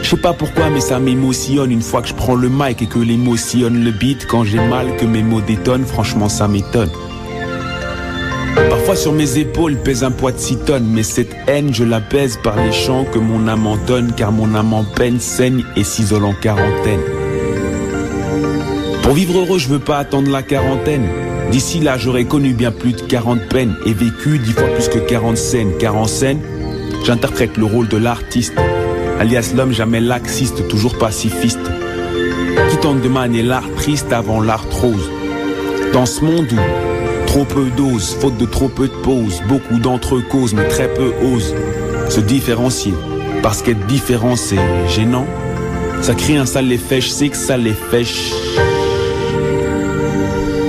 Je 0.02 0.10
sais 0.10 0.18
pas 0.18 0.34
pourquoi, 0.34 0.72
mais 0.72 0.82
ça 0.82 0.98
m'émotionne 0.98 1.72
une 1.72 1.84
fois 1.84 2.02
que 2.02 2.08
je 2.08 2.16
prends 2.16 2.34
le 2.34 2.50
mic 2.50 2.82
et 2.82 2.88
que 2.88 2.98
l'émotion 2.98 3.70
le 3.70 3.92
beat. 3.92 4.26
Quand 4.26 4.44
j'ai 4.44 4.58
mal, 4.58 4.96
que 4.98 5.06
mes 5.06 5.22
mots 5.22 5.42
détonnent, 5.42 5.86
franchement 5.86 6.28
ça 6.28 6.48
m'étonne. 6.48 6.90
Sur 8.96 9.14
mes 9.14 9.38
épaules 9.38 9.78
pèse 9.78 10.04
un 10.04 10.12
poids 10.12 10.34
de 10.34 10.40
6 10.40 10.58
tonnes, 10.66 10.88
mais 10.92 11.04
cette 11.04 11.34
haine 11.48 11.74
je 11.74 11.86
la 11.86 12.02
pèse 12.02 12.38
par 12.44 12.58
les 12.58 12.74
chants 12.74 13.06
que 13.06 13.18
mon 13.18 13.48
âme 13.48 13.66
entonne, 13.66 14.12
car 14.12 14.34
mon 14.34 14.54
âme 14.56 14.74
en 14.74 14.84
peine 14.84 15.22
saigne 15.22 15.64
et 15.78 15.86
s'isole 15.86 16.26
en 16.26 16.34
quarantaine. 16.34 17.00
Pour 19.04 19.14
vivre 19.14 19.40
heureux, 19.40 19.58
je 19.58 19.70
veux 19.70 19.80
pas 19.80 20.00
attendre 20.00 20.30
la 20.30 20.44
quarantaine. 20.44 21.08
D'ici 21.50 21.80
là, 21.80 21.98
j'aurais 21.98 22.26
connu 22.26 22.54
bien 22.54 22.72
plus 22.72 22.92
de 22.92 23.02
40 23.02 23.48
peines 23.48 23.76
et 23.86 23.94
vécu 23.94 24.38
dix 24.38 24.52
fois 24.52 24.68
plus 24.68 24.90
que 24.90 25.00
40 25.00 25.38
scènes. 25.38 25.72
Car 25.80 25.96
en 25.96 26.06
scène, 26.06 26.42
j'interprète 27.06 27.56
le 27.56 27.66
rôle 27.66 27.88
de 27.88 27.98
l'artiste, 27.98 28.56
alias 29.20 29.54
l'homme 29.56 29.72
jamais 29.72 30.02
laxiste, 30.02 30.68
toujours 30.68 30.98
pacifiste, 30.98 31.72
qui 32.70 32.78
tente 32.78 33.02
de 33.02 33.08
manier 33.08 33.44
l'art 33.44 33.72
triste 33.78 34.12
avant 34.12 34.42
l'art 34.42 34.66
rose. 34.70 35.10
Dans 35.94 36.06
ce 36.06 36.26
monde 36.26 36.48
où 36.52 36.99
trop 37.30 37.46
peu 37.46 37.66
d'ose, 37.78 38.18
faute 38.20 38.38
de 38.38 38.46
trop 38.46 38.70
peu 38.70 38.88
de 38.88 38.94
pauses, 39.04 39.42
beaucoup 39.48 39.78
d'entre 39.78 40.16
eux 40.16 40.24
causent, 40.32 40.56
mais 40.56 40.68
très 40.68 40.92
peu 40.92 41.12
osent 41.24 41.54
se 42.10 42.20
différencier. 42.22 42.96
Parce 43.44 43.62
qu'être 43.62 43.86
différent, 43.86 44.36
c'est 44.36 44.58
gênant. 44.88 45.28
Ça 46.02 46.16
crée 46.16 46.38
un 46.38 46.48
sale 46.48 46.72
effet, 46.72 47.02
je 47.02 47.10
sais 47.10 47.30
que 47.30 47.38
ça 47.38 47.56
les 47.56 47.76
ch- 47.92 48.34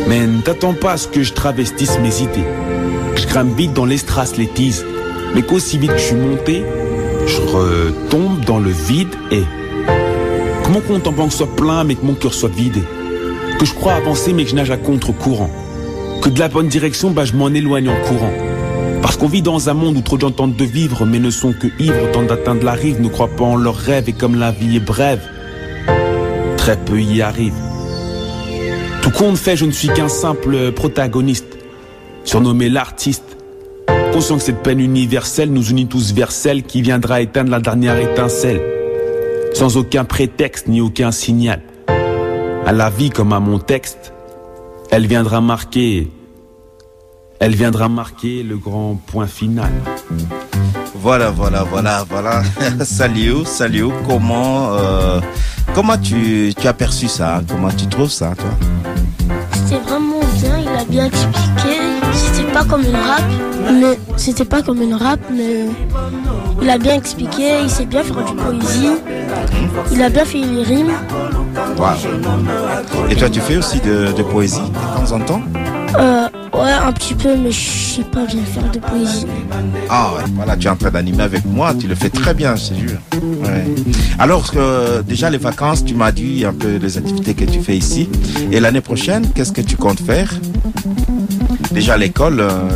mais 0.07 0.27
ne 0.27 0.41
t'attends 0.43 0.75
pas 0.75 0.93
à 0.93 0.97
ce 0.99 1.09
que 1.09 1.23
je 1.23 1.33
travestisse 1.33 1.99
mes 2.01 2.21
idées. 2.21 2.47
Je 3.17 3.27
grimpe 3.27 3.57
vite 3.57 3.73
dans 3.73 3.87
les 3.87 3.97
strass, 3.97 4.37
les 4.37 4.49
teases. 4.49 4.85
Mais 5.35 5.43
qu'aussi 5.43 5.79
vite 5.79 5.93
que 5.93 5.99
je 5.99 6.05
suis 6.05 6.17
monté, 6.17 6.65
je 7.27 7.41
retombe 7.41 8.45
dans 8.45 8.59
le 8.59 8.71
vide 8.71 9.15
et. 9.31 9.45
Que 10.65 10.69
mon 10.71 10.81
compte 10.81 11.07
en 11.07 11.13
banque 11.13 11.33
soit 11.33 11.55
plein 11.57 11.85
mais 11.85 11.95
que 11.95 12.05
mon 12.05 12.15
cœur 12.15 12.35
soit 12.35 12.53
vidé. 12.53 12.83
Que 13.59 13.65
je 13.65 13.73
crois 13.73 13.95
avancer 13.95 14.33
mais 14.35 14.45
que 14.45 14.51
je 14.51 14.57
nage 14.57 14.71
à 14.73 14.77
contre-courant. 14.77 15.51
Que 16.23 16.29
de 16.29 16.39
la 16.39 16.49
bonne 16.49 16.69
direction, 16.69 17.11
bah 17.11 17.25
je 17.25 17.33
m'en 17.33 17.49
éloigne 17.49 17.89
en 17.89 17.97
courant. 18.03 18.33
Parce 19.01 19.17
qu'on 19.17 19.27
vit 19.27 19.41
dans 19.41 19.71
un 19.71 19.75
monde 19.75 19.97
où 19.97 20.03
trop 20.03 20.17
de 20.17 20.21
gens 20.21 20.31
tentent 20.31 20.57
de 20.57 20.65
vivre 20.65 21.07
mais 21.07 21.19
ne 21.19 21.31
sont 21.31 21.55
que 21.55 21.67
ivres, 21.79 22.11
tentent 22.13 22.27
d'atteindre 22.27 22.65
la 22.65 22.73
rive, 22.73 23.01
ne 23.01 23.09
croient 23.09 23.35
pas 23.35 23.45
en 23.45 23.57
leurs 23.57 23.77
rêves 23.77 24.09
et 24.09 24.13
comme 24.13 24.39
la 24.39 24.51
vie 24.51 24.77
est 24.77 24.81
brève, 24.81 25.23
très 26.59 26.77
peu 26.77 27.01
y 27.01 27.23
arrivent. 27.23 27.55
Tout 29.01 29.11
compte 29.11 29.39
fait, 29.39 29.57
je 29.57 29.65
ne 29.65 29.71
suis 29.71 29.89
qu'un 29.89 30.09
simple 30.09 30.73
protagoniste, 30.73 31.57
surnommé 32.25 32.69
l'artiste. 32.69 33.39
Conscient 34.13 34.37
que 34.37 34.43
cette 34.43 34.63
peine 34.63 34.81
universelle 34.81 35.51
nous 35.51 35.71
unit 35.71 35.87
tous 35.87 36.13
vers 36.13 36.33
celle 36.33 36.65
qui 36.65 36.83
viendra 36.83 37.23
éteindre 37.23 37.51
la 37.51 37.61
dernière 37.61 37.99
étincelle, 37.99 38.61
sans 39.55 39.79
aucun 39.79 40.05
prétexte 40.05 40.69
ni 40.69 40.83
aucun 40.83 41.13
signal. 41.13 41.63
À 42.67 42.73
la 42.73 42.91
vie 42.91 43.09
comme 43.09 43.33
à 43.33 43.41
mon 43.41 43.59
texte, 43.59 44.13
elle 44.91 45.07
viendra 45.07 45.41
marquer, 45.41 46.11
elle 47.39 47.55
viendra 47.55 47.89
marquer 47.89 48.43
le 48.43 48.57
grand 48.57 48.97
point 49.07 49.27
final. 49.27 49.71
Voilà, 50.95 51.31
voilà, 51.31 51.63
voilà, 51.63 52.05
voilà. 52.09 52.43
salut, 52.85 53.45
salut. 53.47 53.89
Comment, 54.07 54.75
euh, 54.75 55.21
comment 55.75 55.97
tu, 55.97 56.53
tu 56.61 56.67
as 56.67 56.75
perçu 56.75 57.09
ça? 57.09 57.41
Comment 57.49 57.71
tu 57.71 57.87
trouves 57.87 58.11
ça, 58.11 58.35
toi? 58.37 58.51
C'était 59.53 59.81
vraiment 59.81 60.21
bien, 60.43 60.59
il 60.59 60.69
a 60.69 60.85
bien 60.85 61.07
expliqué. 61.07 61.79
C'était 62.13 62.53
pas 62.53 62.65
comme 62.65 62.83
une 62.83 62.97
rap, 62.97 63.23
mais 63.73 63.99
c'était 64.17 64.45
pas 64.45 64.63
comme 64.63 64.83
une 64.83 64.95
rap, 64.95 65.21
mais 65.33 65.67
il 66.61 66.69
a 66.69 66.77
bien 66.77 66.97
expliqué, 66.97 67.63
il 67.63 67.71
sait 67.71 67.87
bien 67.87 68.03
faire 68.03 68.25
du 68.25 68.35
poésie. 68.35 68.91
Il 69.93 70.03
a 70.03 70.11
bien 70.11 70.25
fait 70.25 70.39
les 70.39 70.63
rimes. 70.65 70.93
Et 73.11 73.17
toi, 73.17 73.29
tu 73.31 73.41
fais 73.41 73.57
aussi 73.57 73.81
de, 73.81 74.13
de 74.17 74.23
poésie 74.23 74.61
de 74.61 74.97
temps 75.07 75.13
en 75.13 75.21
temps 75.21 75.43
Euh, 75.99 76.29
ouais, 76.55 76.71
un 76.73 76.93
petit 76.93 77.15
peu, 77.15 77.37
mais 77.37 77.51
je 77.51 77.59
sais 77.97 78.05
pas 78.05 78.25
bien 78.27 78.43
faire 78.45 78.71
de 78.71 78.79
poésie. 78.79 79.27
Ah 79.89 80.11
ouais, 80.15 80.23
voilà, 80.35 80.57
tu 80.57 80.67
es 80.67 80.71
en 80.71 80.77
train 80.77 80.91
d'animer 80.91 81.23
avec 81.25 81.45
moi, 81.45 81.75
tu 81.79 81.89
le 81.89 81.95
fais 81.97 82.11
très 82.11 82.33
bien, 82.35 82.55
je 82.55 82.69
te 82.69 82.75
jure. 82.75 82.99
Ouais. 83.43 83.65
Alors, 84.19 84.51
euh, 84.57 85.03
déjà 85.03 85.31
les 85.31 85.39
vacances, 85.39 85.85
tu 85.85 85.95
m'as 85.95 86.13
dit 86.13 86.45
un 86.45 86.53
peu 86.53 86.77
les 86.77 86.97
activités 86.99 87.35
que 87.35 87.45
tu 87.45 87.61
fais 87.61 87.77
ici. 87.77 88.09
Et 88.53 88.61
l'année 88.61 88.81
prochaine, 88.83 89.27
qu'est-ce 89.35 89.53
que 89.53 89.63
tu 89.63 89.77
comptes 89.77 90.01
faire? 90.01 90.31
Déjà 91.73 91.97
l'école, 91.97 92.41
euh, 92.41 92.69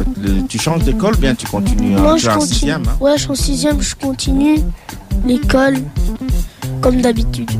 tu 0.49 0.59
changes 0.59 0.83
d'école, 0.85 1.17
bien 1.17 1.35
tu 1.35 1.47
continues 1.47 1.97
Moi, 1.97 2.15
tu 2.17 2.23
je 2.25 2.29
es 2.29 2.33
en 2.33 2.35
continue. 2.39 2.53
sixième. 2.55 2.83
hein? 2.89 2.97
Ouais, 3.01 3.13
je 3.17 3.23
suis 3.23 3.31
en 3.31 3.35
sixième, 3.35 3.81
je 3.81 3.95
continue 3.95 4.59
l'école 5.27 5.77
comme 6.81 7.01
d'habitude. 7.01 7.51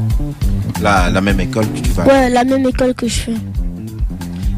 La, 0.85 1.11
la 1.11 1.21
même 1.21 1.41
école 1.41 1.67
que 1.73 1.81
tu 1.81 1.91
vas. 1.91 2.05
Ouais, 2.05 2.31
la 2.31 2.45
même 2.45 2.67
école 2.69 2.95
que 2.95 3.09
je 3.09 3.21
fais. 3.21 3.35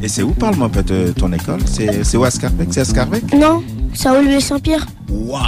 Et 0.02 0.08
c'est 0.08 0.22
où, 0.22 0.30
parle-moi 0.32 0.66
un 0.66 0.70
peu 0.70 0.82
de 0.82 1.12
ton 1.12 1.32
école? 1.32 1.60
C'est 1.66 2.16
où 2.16 2.24
à 2.24 2.30
Scarbeck? 2.30 2.68
C'est 2.70 2.80
à 2.80 2.84
Scarbeck? 2.84 3.32
Non, 3.34 3.62
c'est 3.94 4.08
à 4.08 4.12
Olivier 4.14 4.40
Saint-Pierre. 4.40 4.84
Waouh 5.08 5.40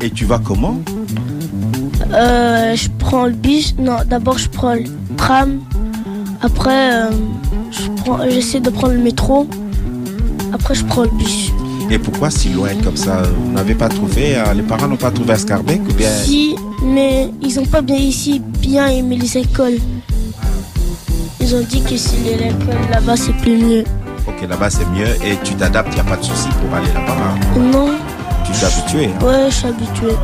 Et 0.00 0.10
tu 0.10 0.24
vas 0.24 0.38
comment? 0.38 0.80
Euh, 2.12 2.74
je 2.74 2.88
prends 2.98 3.26
le 3.26 3.32
bus. 3.32 3.74
Non, 3.78 3.98
d'abord 4.08 4.38
je 4.38 4.48
prends 4.48 4.74
le 4.74 4.84
tram. 5.16 5.60
Après, 6.40 7.04
euh, 7.04 7.10
je 7.70 8.30
j'essaie 8.30 8.60
de 8.60 8.70
prendre 8.70 8.94
le 8.94 9.00
métro. 9.00 9.46
Après, 10.52 10.74
je 10.74 10.84
prends 10.84 11.02
le 11.02 11.10
bus. 11.10 11.52
Et 11.90 11.98
pourquoi 11.98 12.30
si 12.30 12.48
loin 12.50 12.70
comme 12.82 12.96
ça? 12.96 13.22
Vous 13.22 13.52
n'avez 13.52 13.74
pas 13.74 13.88
trouvé, 13.88 14.36
euh, 14.36 14.54
les 14.54 14.62
parents 14.62 14.88
n'ont 14.88 14.96
pas 14.96 15.10
trouvé 15.10 15.32
à 15.32 15.38
Scarbeck 15.38 15.80
ou 15.88 15.92
bien 15.94 16.10
Si, 16.10 16.54
mais 16.98 17.30
ils 17.42 17.58
ont 17.60 17.64
pas 17.66 17.80
bien 17.80 17.96
ici 17.96 18.40
bien 18.40 18.88
aimé 18.88 19.16
les 19.16 19.38
écoles. 19.38 19.78
Ils 21.40 21.54
ont 21.54 21.60
dit 21.60 21.82
que 21.82 21.96
si 21.96 22.16
l'école 22.16 22.90
là-bas 22.90 23.16
c'est 23.16 23.32
plus 23.34 23.56
mieux. 23.56 23.84
Ok, 24.26 24.40
là-bas 24.48 24.70
c'est 24.70 24.86
mieux 24.96 25.06
et 25.24 25.36
tu 25.44 25.54
t'adaptes, 25.54 25.90
il 25.92 25.94
n'y 25.94 26.00
a 26.00 26.04
pas 26.04 26.16
de 26.16 26.24
souci 26.24 26.48
pour 26.60 26.74
aller 26.76 26.92
là-bas. 26.92 27.16
hein. 27.16 27.60
Non, 27.72 27.90
Tu 28.44 28.52
t'es 28.52 28.66
habitué. 28.66 29.04
hein. 29.06 29.24
ouais, 29.26 29.46
je 29.50 29.54
suis 29.54 29.68
habituée. 29.68 30.16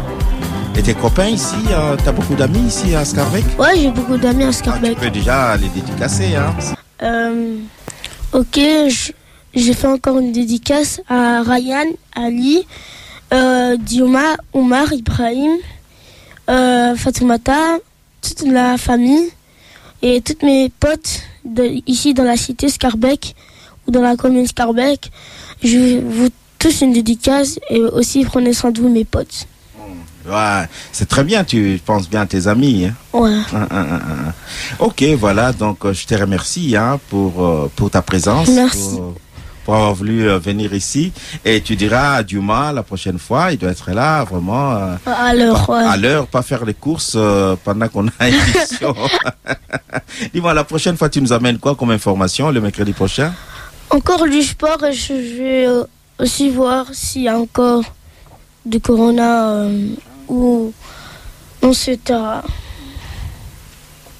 Et 0.76 0.82
tes 0.82 0.94
copains 0.94 1.28
ici, 1.28 1.54
euh, 1.70 1.96
t'as 2.04 2.10
beaucoup 2.10 2.34
d'amis 2.34 2.66
ici 2.66 2.94
à 2.96 3.04
Scarbeck? 3.04 3.44
Ouais, 3.58 3.78
j'ai 3.80 3.90
beaucoup 3.92 4.16
d'amis 4.16 4.42
à 4.44 4.48
Tu 4.48 4.54
Scarbeck. 4.54 4.98
peux 4.98 5.10
déjà 5.10 5.56
les 5.56 5.68
dédicacer. 5.68 6.34
Hein. 6.34 6.52
Euh, 7.02 7.56
ok, 8.32 8.58
j'ai 9.54 9.72
fait 9.74 9.86
encore 9.86 10.18
une 10.18 10.32
dédicace 10.32 11.00
à 11.08 11.42
Ryan, 11.42 11.86
Ali, 12.16 12.66
euh, 13.32 13.76
Dioma, 13.76 14.34
Omar, 14.52 14.92
Ibrahim, 14.92 15.52
euh, 16.48 16.96
Fatoumata, 16.96 17.78
toute 18.20 18.46
la 18.46 18.76
famille 18.78 19.30
et 20.02 20.20
toutes 20.20 20.42
mes 20.42 20.68
potes 20.68 21.22
de, 21.44 21.80
ici 21.86 22.14
dans 22.14 22.24
la 22.24 22.36
cité 22.36 22.68
Scarbeck 22.68 23.34
ou 23.86 23.90
dans 23.90 24.02
la 24.02 24.16
commune 24.16 24.46
Scarbeck. 24.46 25.10
Je 25.62 26.00
vous 26.00 26.28
tous 26.58 26.80
une 26.80 26.92
dédicace 26.92 27.58
et 27.68 27.80
aussi 27.80 28.24
prenez 28.24 28.54
soin 28.54 28.70
de 28.70 28.80
vous, 28.80 28.88
mes 28.88 29.04
potes. 29.04 29.46
Ouais, 30.26 30.66
c'est 30.90 31.06
très 31.06 31.22
bien, 31.22 31.44
tu 31.44 31.78
penses 31.84 32.08
bien 32.08 32.22
à 32.22 32.26
tes 32.26 32.46
amis. 32.46 32.86
Hein? 32.86 32.94
Ouais. 33.12 33.34
Hein, 33.52 33.68
hein, 33.70 33.86
hein. 33.90 34.32
Ok, 34.78 35.02
voilà, 35.18 35.52
donc 35.52 35.84
euh, 35.84 35.92
je 35.92 36.06
te 36.06 36.14
remercie 36.14 36.74
hein, 36.76 36.98
pour, 37.10 37.44
euh, 37.44 37.70
pour 37.76 37.90
ta 37.90 38.00
présence. 38.00 38.48
Merci. 38.48 38.96
Pour, 38.96 39.14
pour 39.64 39.74
avoir 39.74 39.94
voulu 39.94 40.28
euh, 40.28 40.38
venir 40.38 40.74
ici. 40.74 41.12
Et 41.44 41.60
tu 41.60 41.74
diras 41.76 42.16
à 42.16 42.22
Dumas 42.22 42.72
la 42.72 42.82
prochaine 42.82 43.18
fois, 43.18 43.52
il 43.52 43.58
doit 43.58 43.70
être 43.70 43.90
là 43.90 44.24
vraiment 44.24 44.72
euh, 44.72 44.96
À 45.06 45.34
l'heure, 45.34 45.68
ouais. 45.68 45.84
à 45.84 45.96
l'heure, 45.96 46.26
pas 46.26 46.42
faire 46.42 46.64
les 46.64 46.74
courses 46.74 47.14
euh, 47.16 47.56
pendant 47.64 47.88
qu'on 47.88 48.06
a 48.18 48.28
émission. 48.28 48.94
Dis-moi, 50.34 50.54
la 50.54 50.64
prochaine 50.64 50.96
fois, 50.96 51.08
tu 51.08 51.20
nous 51.20 51.32
amènes 51.32 51.58
quoi 51.58 51.74
comme 51.74 51.90
information 51.90 52.50
le 52.50 52.60
mercredi 52.60 52.92
prochain? 52.92 53.32
Encore 53.90 54.24
du 54.28 54.42
sport 54.42 54.84
et 54.84 54.92
je 54.92 55.12
vais 55.12 55.66
aussi 56.18 56.50
voir 56.50 56.86
s'il 56.92 57.22
y 57.22 57.28
a 57.28 57.38
encore 57.38 57.84
du 58.64 58.80
corona 58.80 59.48
euh, 59.50 59.88
ou 60.28 60.72
on 61.62 61.72
pas. 62.06 62.42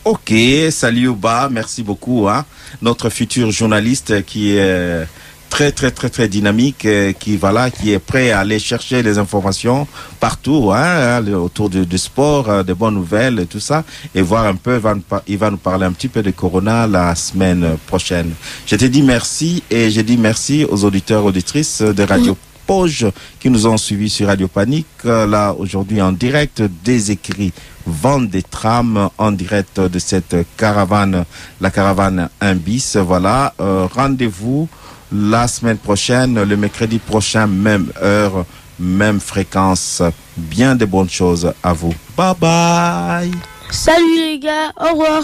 Ok, 0.05 0.33
salut 0.71 1.09
Ouba, 1.09 1.49
merci 1.51 1.83
beaucoup. 1.83 2.29
Hein. 2.29 2.45
Notre 2.83 3.09
futur 3.09 3.51
journaliste 3.51 4.25
qui 4.25 4.55
est 4.57 5.07
très 5.55 5.71
très 5.71 5.93
très 5.93 6.09
très 6.11 6.27
dynamique, 6.27 6.85
euh, 6.85 7.13
qui 7.13 7.37
voilà, 7.37 7.71
qui 7.71 7.93
est 7.93 8.01
prêt 8.01 8.33
à 8.33 8.41
aller 8.41 8.59
chercher 8.59 9.05
les 9.05 9.19
informations 9.19 9.87
partout, 10.19 10.73
hein, 10.75 11.21
hein, 11.25 11.33
autour 11.35 11.71
du, 11.71 11.87
du 11.87 11.97
sport, 11.97 12.49
euh, 12.51 12.63
des 12.65 12.75
bonnes 12.75 12.95
nouvelles 12.95 13.39
et 13.39 13.47
tout 13.47 13.61
ça, 13.61 13.85
et 14.17 14.21
voir 14.23 14.47
un 14.47 14.57
peu. 14.57 14.75
Il 14.75 14.81
va, 14.81 14.95
nous 14.97 15.01
par- 15.03 15.23
il 15.29 15.39
va 15.39 15.51
nous 15.53 15.57
parler 15.57 15.87
un 15.87 15.93
petit 15.93 16.09
peu 16.09 16.23
de 16.25 16.33
Corona 16.33 16.89
la 16.89 17.15
semaine 17.15 17.77
prochaine. 17.87 18.33
Je 18.67 18.75
te 18.75 18.85
dis 18.85 19.03
merci 19.03 19.63
et 19.71 19.93
je 19.93 20.01
dis 20.01 20.17
merci 20.17 20.67
aux 20.69 20.83
auditeurs 20.85 21.25
auditrices 21.25 21.83
de 21.83 22.03
Radio. 22.03 22.37
Poge 22.67 23.07
qui 23.39 23.51
nous 23.51 23.67
ont 23.67 23.77
suivis 23.77 24.09
sur 24.09 24.27
Radio 24.27 24.49
Panique, 24.49 24.87
euh, 25.05 25.27
là 25.27 25.55
aujourd'hui 25.57 26.01
en 26.03 26.11
direct 26.13 26.63
des 26.83 27.11
écrits 27.13 27.53
vente 27.87 28.29
des 28.31 28.43
trams 28.43 29.11
en 29.19 29.31
direct 29.31 29.79
de 29.79 29.99
cette 29.99 30.35
caravane, 30.57 31.27
la 31.61 31.71
caravane 31.71 32.29
1 32.41 32.55
bis. 32.55 32.97
Voilà, 32.97 33.53
euh, 33.61 33.87
rendez-vous 33.95 34.67
la 35.15 35.47
semaine 35.49 35.79
prochaine, 35.79 36.43
le 36.43 36.57
mercredi 36.57 36.99
prochain, 36.99 37.47
même 37.47 37.87
heure, 38.03 38.45
même 38.79 39.21
fréquence. 39.21 40.03
Bien 40.37 40.75
de 40.75 40.85
bonnes 40.85 41.11
choses 41.11 41.53
à 41.63 41.73
vous. 41.73 41.95
Bye 42.17 42.35
bye. 42.41 43.31
Salut 43.71 44.17
les 44.17 44.39
gars, 44.39 44.73
au 44.81 44.93
revoir. 44.93 45.23